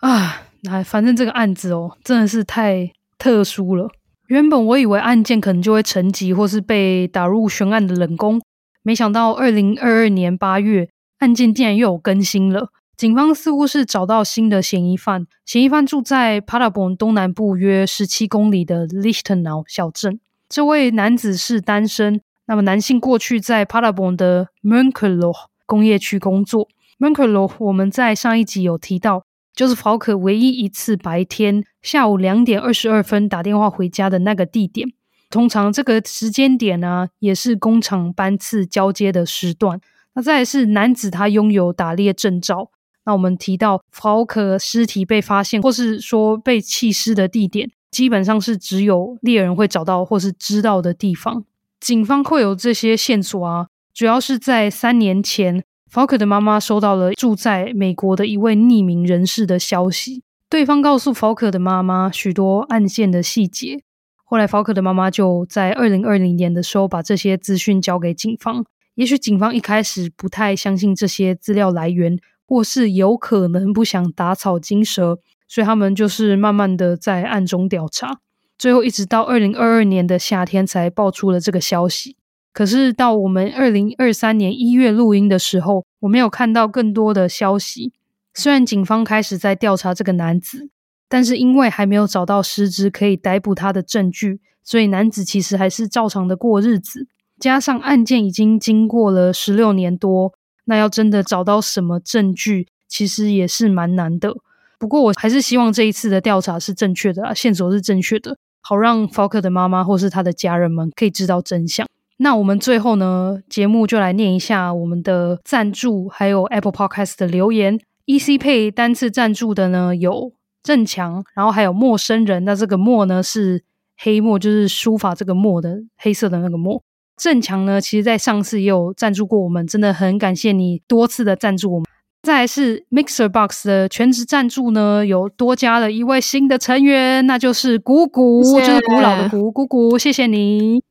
[0.01, 3.88] 啊，那反正这个案子哦，真的是太特殊了。
[4.28, 8.40] 原本我以为案件可能就会沉寂，或是被打入悬案的冷宫，
[8.82, 10.88] 没想到二零二二年八月，
[11.18, 12.70] 案件竟然又有更新了。
[12.97, 20.18] 警方似乎是找到新的嫌疑犯，嫌疑犯住在帕拉邦东南部约十七公里的 Lichtenau 小镇。
[20.49, 25.34] 这位男子是单身，那么男性过去在帕拉邦的 m e n k e l o
[25.66, 26.68] 工业区工作。
[26.99, 29.24] m e n k e l o 我们在上一集有提到。
[29.57, 34.86] 就是法可唯一一次白天下午两点二十二分打电话回家的那个地点，
[35.30, 39.80] 通常这个时间点呢、也是工厂班次交接的时段。
[40.12, 42.70] 那再是男子他拥有打猎证照。
[43.07, 51.44] 那我们提到法可尸体被发现，或是说被弃尸的地点，基本上是只有猎人会找到或是知道的地方。
[51.80, 55.64] 警方会有这些线索啊，主要是在三年前。
[55.97, 63.80] 法可的妈妈收到了住在美国的一位匿名人士的消息，对方告诉法可的妈妈许多案件的细节。
[64.22, 68.66] 后来，法可的妈妈就在二零二零年的时候把这些资讯交给警方。
[68.97, 75.18] 也许警方一开始不太相信这些资料来源，或是有可能不想打草惊蛇，
[75.49, 78.18] 所以他们就是慢慢的在暗中调查。
[78.59, 82.16] 最后，一直到二零二二年的夏天才爆出了这个消息。
[82.57, 87.92] 可是到我们二零二三年一月录音的时候，我没有看到更多的消息。
[88.32, 90.70] 虽然警方开始在调查这个男子，
[91.07, 97.07] 但是因为还没有找到实质可以逮捕他的证据，所以男子其实还是照常的过日子。
[97.38, 100.32] 加上案件已经经过了十六年多，
[100.64, 104.34] 那要真的找到什么证据，其实也是蛮难的。
[104.78, 111.86] 不过我还是希望这一次的调查是正确的啊，线索是正确的，好让 Falk 的妈妈或是他的家人们可以知道真相。
[112.19, 117.79] 那我们最后呢，节目就来念一下我们的赞助，还有 Apple Podcast 的留言。
[118.07, 122.45] EC Pay 单次赞助的呢有郑强，然后还有陌生人。
[122.45, 123.62] 那这个墨呢是
[123.99, 126.83] 黑墨，就是书法这个墨的黑色的那个墨。
[127.17, 131.87] 郑强呢，其实在上次也有赞助过我们，真的很感谢你多次的赞助我们。
[132.23, 140.86] 再来是 Mixer Box 的全职赞助呢，有多加了一位新的成员，那就是古古，就是古老的古古古，谢谢你。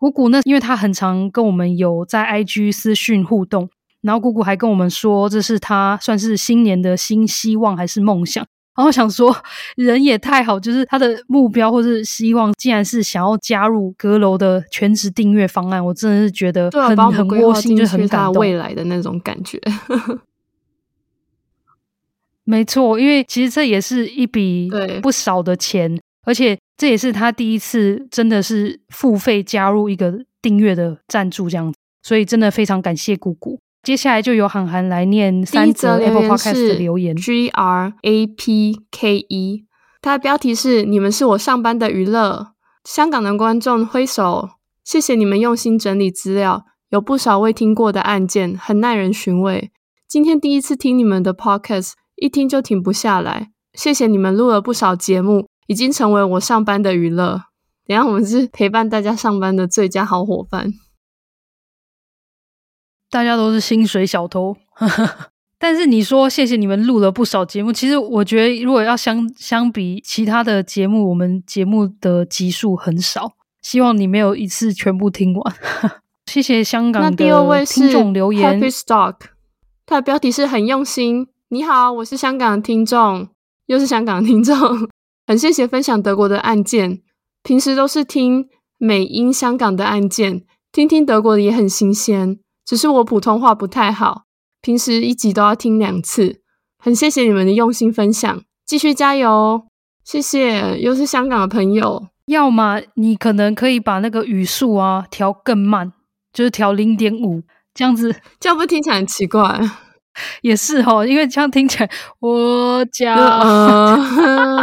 [0.00, 3.68] 姑姑呢，因为她很常跟我们有在 IG 私讯互动，
[4.00, 8.44] 然后姑姑还跟我们说，这是她算是新年的新希望还是梦想。
[8.74, 9.36] 然后想说，
[9.76, 18.40] 人也太好，就是他的目标或是希望，竟然是想要加入阁楼的全职订阅方案，我真的是觉得很很窝心，就是很感动。
[18.40, 19.60] 未来的那种感觉，
[22.44, 24.70] 没错，因为其实这也是一笔
[25.02, 26.58] 不少的钱，而且。
[26.80, 33.60] 这也是他第一次真的是付费加入一个订阅的赞助这样子，所以真的非常感谢姑姑。
[33.82, 37.14] 接下来就由韩寒来念三则 Apple Podcast 的留言。
[37.14, 39.66] G R A P K E，
[40.00, 42.52] 它的标题是“你们是我上班的娱乐”。
[42.88, 44.48] 香港的观众挥手，
[44.82, 49.70] 谢谢你们用心整理资料，有不少未听过的案件，很耐人寻味。
[50.08, 53.50] 今天第一次听你们的 Podcast，一听就停不下来。
[53.74, 55.46] 谢谢你们录了不少节目。
[55.70, 57.44] 已经成为我上班的娱乐。
[57.86, 60.74] 等下我们是陪伴大家上班的最佳好伙伴。
[63.08, 64.56] 大家都是薪水小偷，
[65.60, 67.72] 但是你说谢谢你们录了不少节目。
[67.72, 73.34] 其实我觉得，如果要相相比其他的节目，我们节目的集数很少。
[73.62, 75.54] 希望你没有一次全部听完。
[76.26, 78.60] 谢谢香港的听众留言。
[78.60, 79.14] Happy Stock，
[79.86, 81.28] 它的标题是很用心。
[81.50, 83.28] 你好，我是香港的听众，
[83.66, 84.56] 又是香港的听众。
[85.30, 87.02] 很谢谢分享德国的案件，
[87.44, 92.40] 平时都是听美英香港的案件，听听德国的也很新鲜。
[92.66, 94.24] 只是我普通话不太好，
[94.60, 96.40] 平时一集都要听两次。
[96.80, 99.62] 很谢谢你们的用心分享，继续加油！
[100.02, 102.08] 谢谢，又是香港的朋友。
[102.26, 105.92] 要么你可能可以把那个语速啊调更慢，
[106.32, 109.60] 就是调零点五，这样子，这样不听起来很奇怪？
[110.42, 111.90] 也是哦，因为这样听起来，
[112.20, 113.16] 我讲，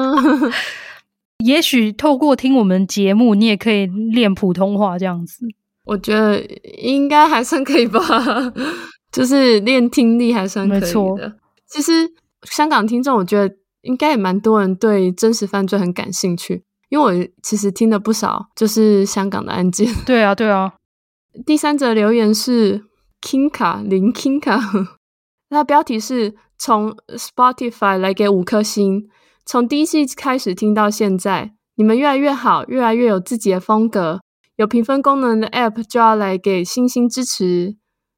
[1.46, 5.46] 也许透过听我们节目，你也可以练普通话这样子。
[5.86, 6.44] 我觉得
[6.82, 8.00] 应该还算可以吧，
[9.12, 11.34] 就是练听力还算可以的。
[11.68, 11.92] 其实
[12.44, 19.88] 香港听众，我觉得应该也蛮多人对真实犯罪很感兴趣，因为我其实听了不少，就是香港的案件。
[20.06, 20.74] 对啊，对啊。
[21.46, 22.84] 第三则留言是
[23.22, 24.97] Kinka 林 Kinka。
[25.50, 29.10] 那标题是从 Spotify 来给五颗星，
[29.46, 34.20] 从第一季开始听到现在，你们越来越好，越来越有自己的风格。
[34.58, 37.76] 有评分功能的 App 就要来给星星支持，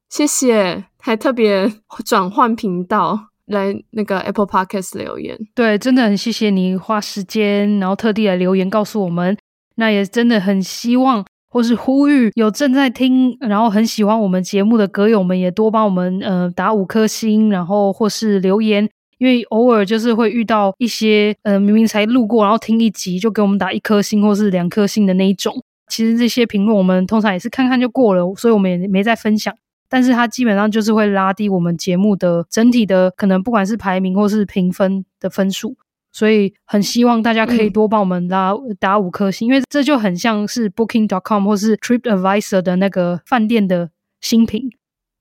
[0.08, 0.86] 谢谢。
[1.02, 1.72] 还特别
[2.04, 5.38] 转换频道来那个 Apple Podcast 留言。
[5.54, 9.36] 对，真的很谢谢你花时间，然后特地来留言告诉我们。
[9.76, 18.88] 那也真的很希望，或是呼吁有正在听，然后很喜欢我们节目的歌友们，也多帮我们呃打五颗星，然后或是留言。
[19.18, 25.62] 因为偶尔就是会遇到一些呃明明才路过，然后听一集就给我们打一颗星或是两颗星的那一种。
[25.88, 29.54] 其实这些评论我们通常也是看看就过了，所以我们也没再分享。
[29.90, 35.76] 但是它基本上就是会拉低我们节目的整体的可能，不管是排名或是评分的分数。
[36.12, 43.90] 所以很希望大家可以多帮我们拉打五颗星，嗯，因为这就很像是 Booking.com 或是 TripAdvisor 的那个饭店的
[44.20, 44.70] 新品。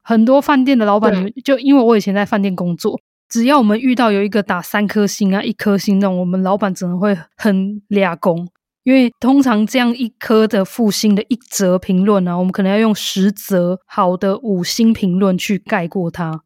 [0.01, 2.99] 很多饭店的老板就因为我以前在饭店工作。
[3.29, 8.49] 只要我们遇到有一个打三颗星啊、一颗星那种，我们老板只能会很俩工，
[8.81, 16.41] 因为通常这样一颗的负星的一则评论呢，我们可能要用十则好的五星评论去盖过它，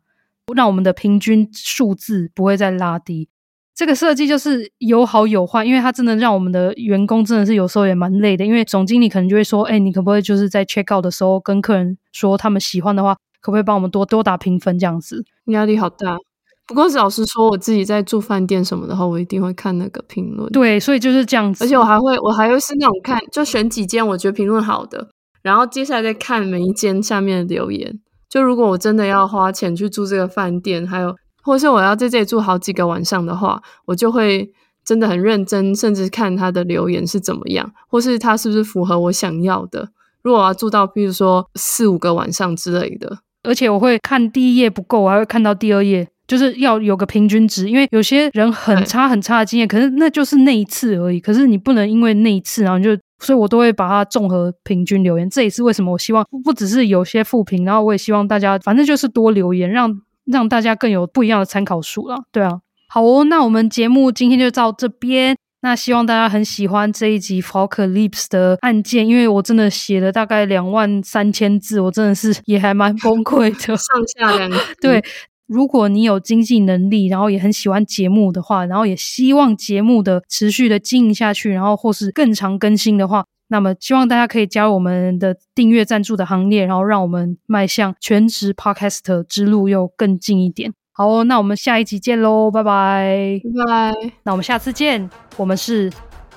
[0.54, 3.30] 让我们的平均数字不会再拉低。
[3.76, 16.18] 这个设计就是有好有坏，因为它真的让我们的员工真的是有时候也蛮累的，因为总经理可能就会说：“哎，你可不可以就是在 check out 的时候跟客人说，他们喜欢的话，可不可以帮我们多多打评分？”这样子压力好大。
[16.66, 20.50] 不过老实说，我自己在住饭店什么的话，我一定会看那个评论。
[20.52, 21.66] 对，所以就是这样子。
[21.66, 25.10] 而且我还会，我还会是那种看，就选几间我觉得评论好的，
[25.42, 28.00] 然后接下来再看每一间下面的留言。
[28.30, 31.14] 就如果我真的要花钱去住这个饭店，还有，
[31.44, 34.50] 或是我要在这里住好几个晚上的话，我就会
[34.84, 39.90] 真的很认真，甚至看他的留言是怎么样，或是他是不是符合我想要的。
[40.22, 46.08] 如果我要住到，比如说四五个晚上之类的，而且我会看第一页不够，我还会看到第二页。
[46.26, 51.20] 就是要有个平均值，因为有些人很差很差的经验，可是那就是那一次而已。
[51.20, 55.30] 可是你不能因为那一次，然后就，所以我都会把它综合平均留言。
[55.30, 59.94] 这也是为什么我希望不只是有些负评，然后我也希望大家反正就是多留言，让
[60.26, 62.24] 让大家更有不一样的参考数了。
[62.32, 62.60] 对啊，
[62.90, 65.36] 好哦，那我们节目今天就到这边。
[65.62, 74.52] 那希望大家很喜欢这一集 Focalipse 的案件，因为我真的写了大概两万三千字，我真的是也还蛮崩溃的，上下两
[74.82, 75.02] 对。
[75.46, 90.74] 如果你有经济能力，然后也很喜欢节目的话，然后也希望节目的持续的经营下去，然后或是更常更新的话，那么希望大家可以加入我们的订阅赞助的行列，然后让我们迈向全职 Podcaster 之路又更近一点。
[90.92, 94.12] 好哦，那我们下一集见喽，拜拜，拜拜。
[94.24, 95.92] 那我们下次见，我们是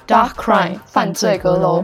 [0.07, 1.83] Dark Crime 犯罪阁楼。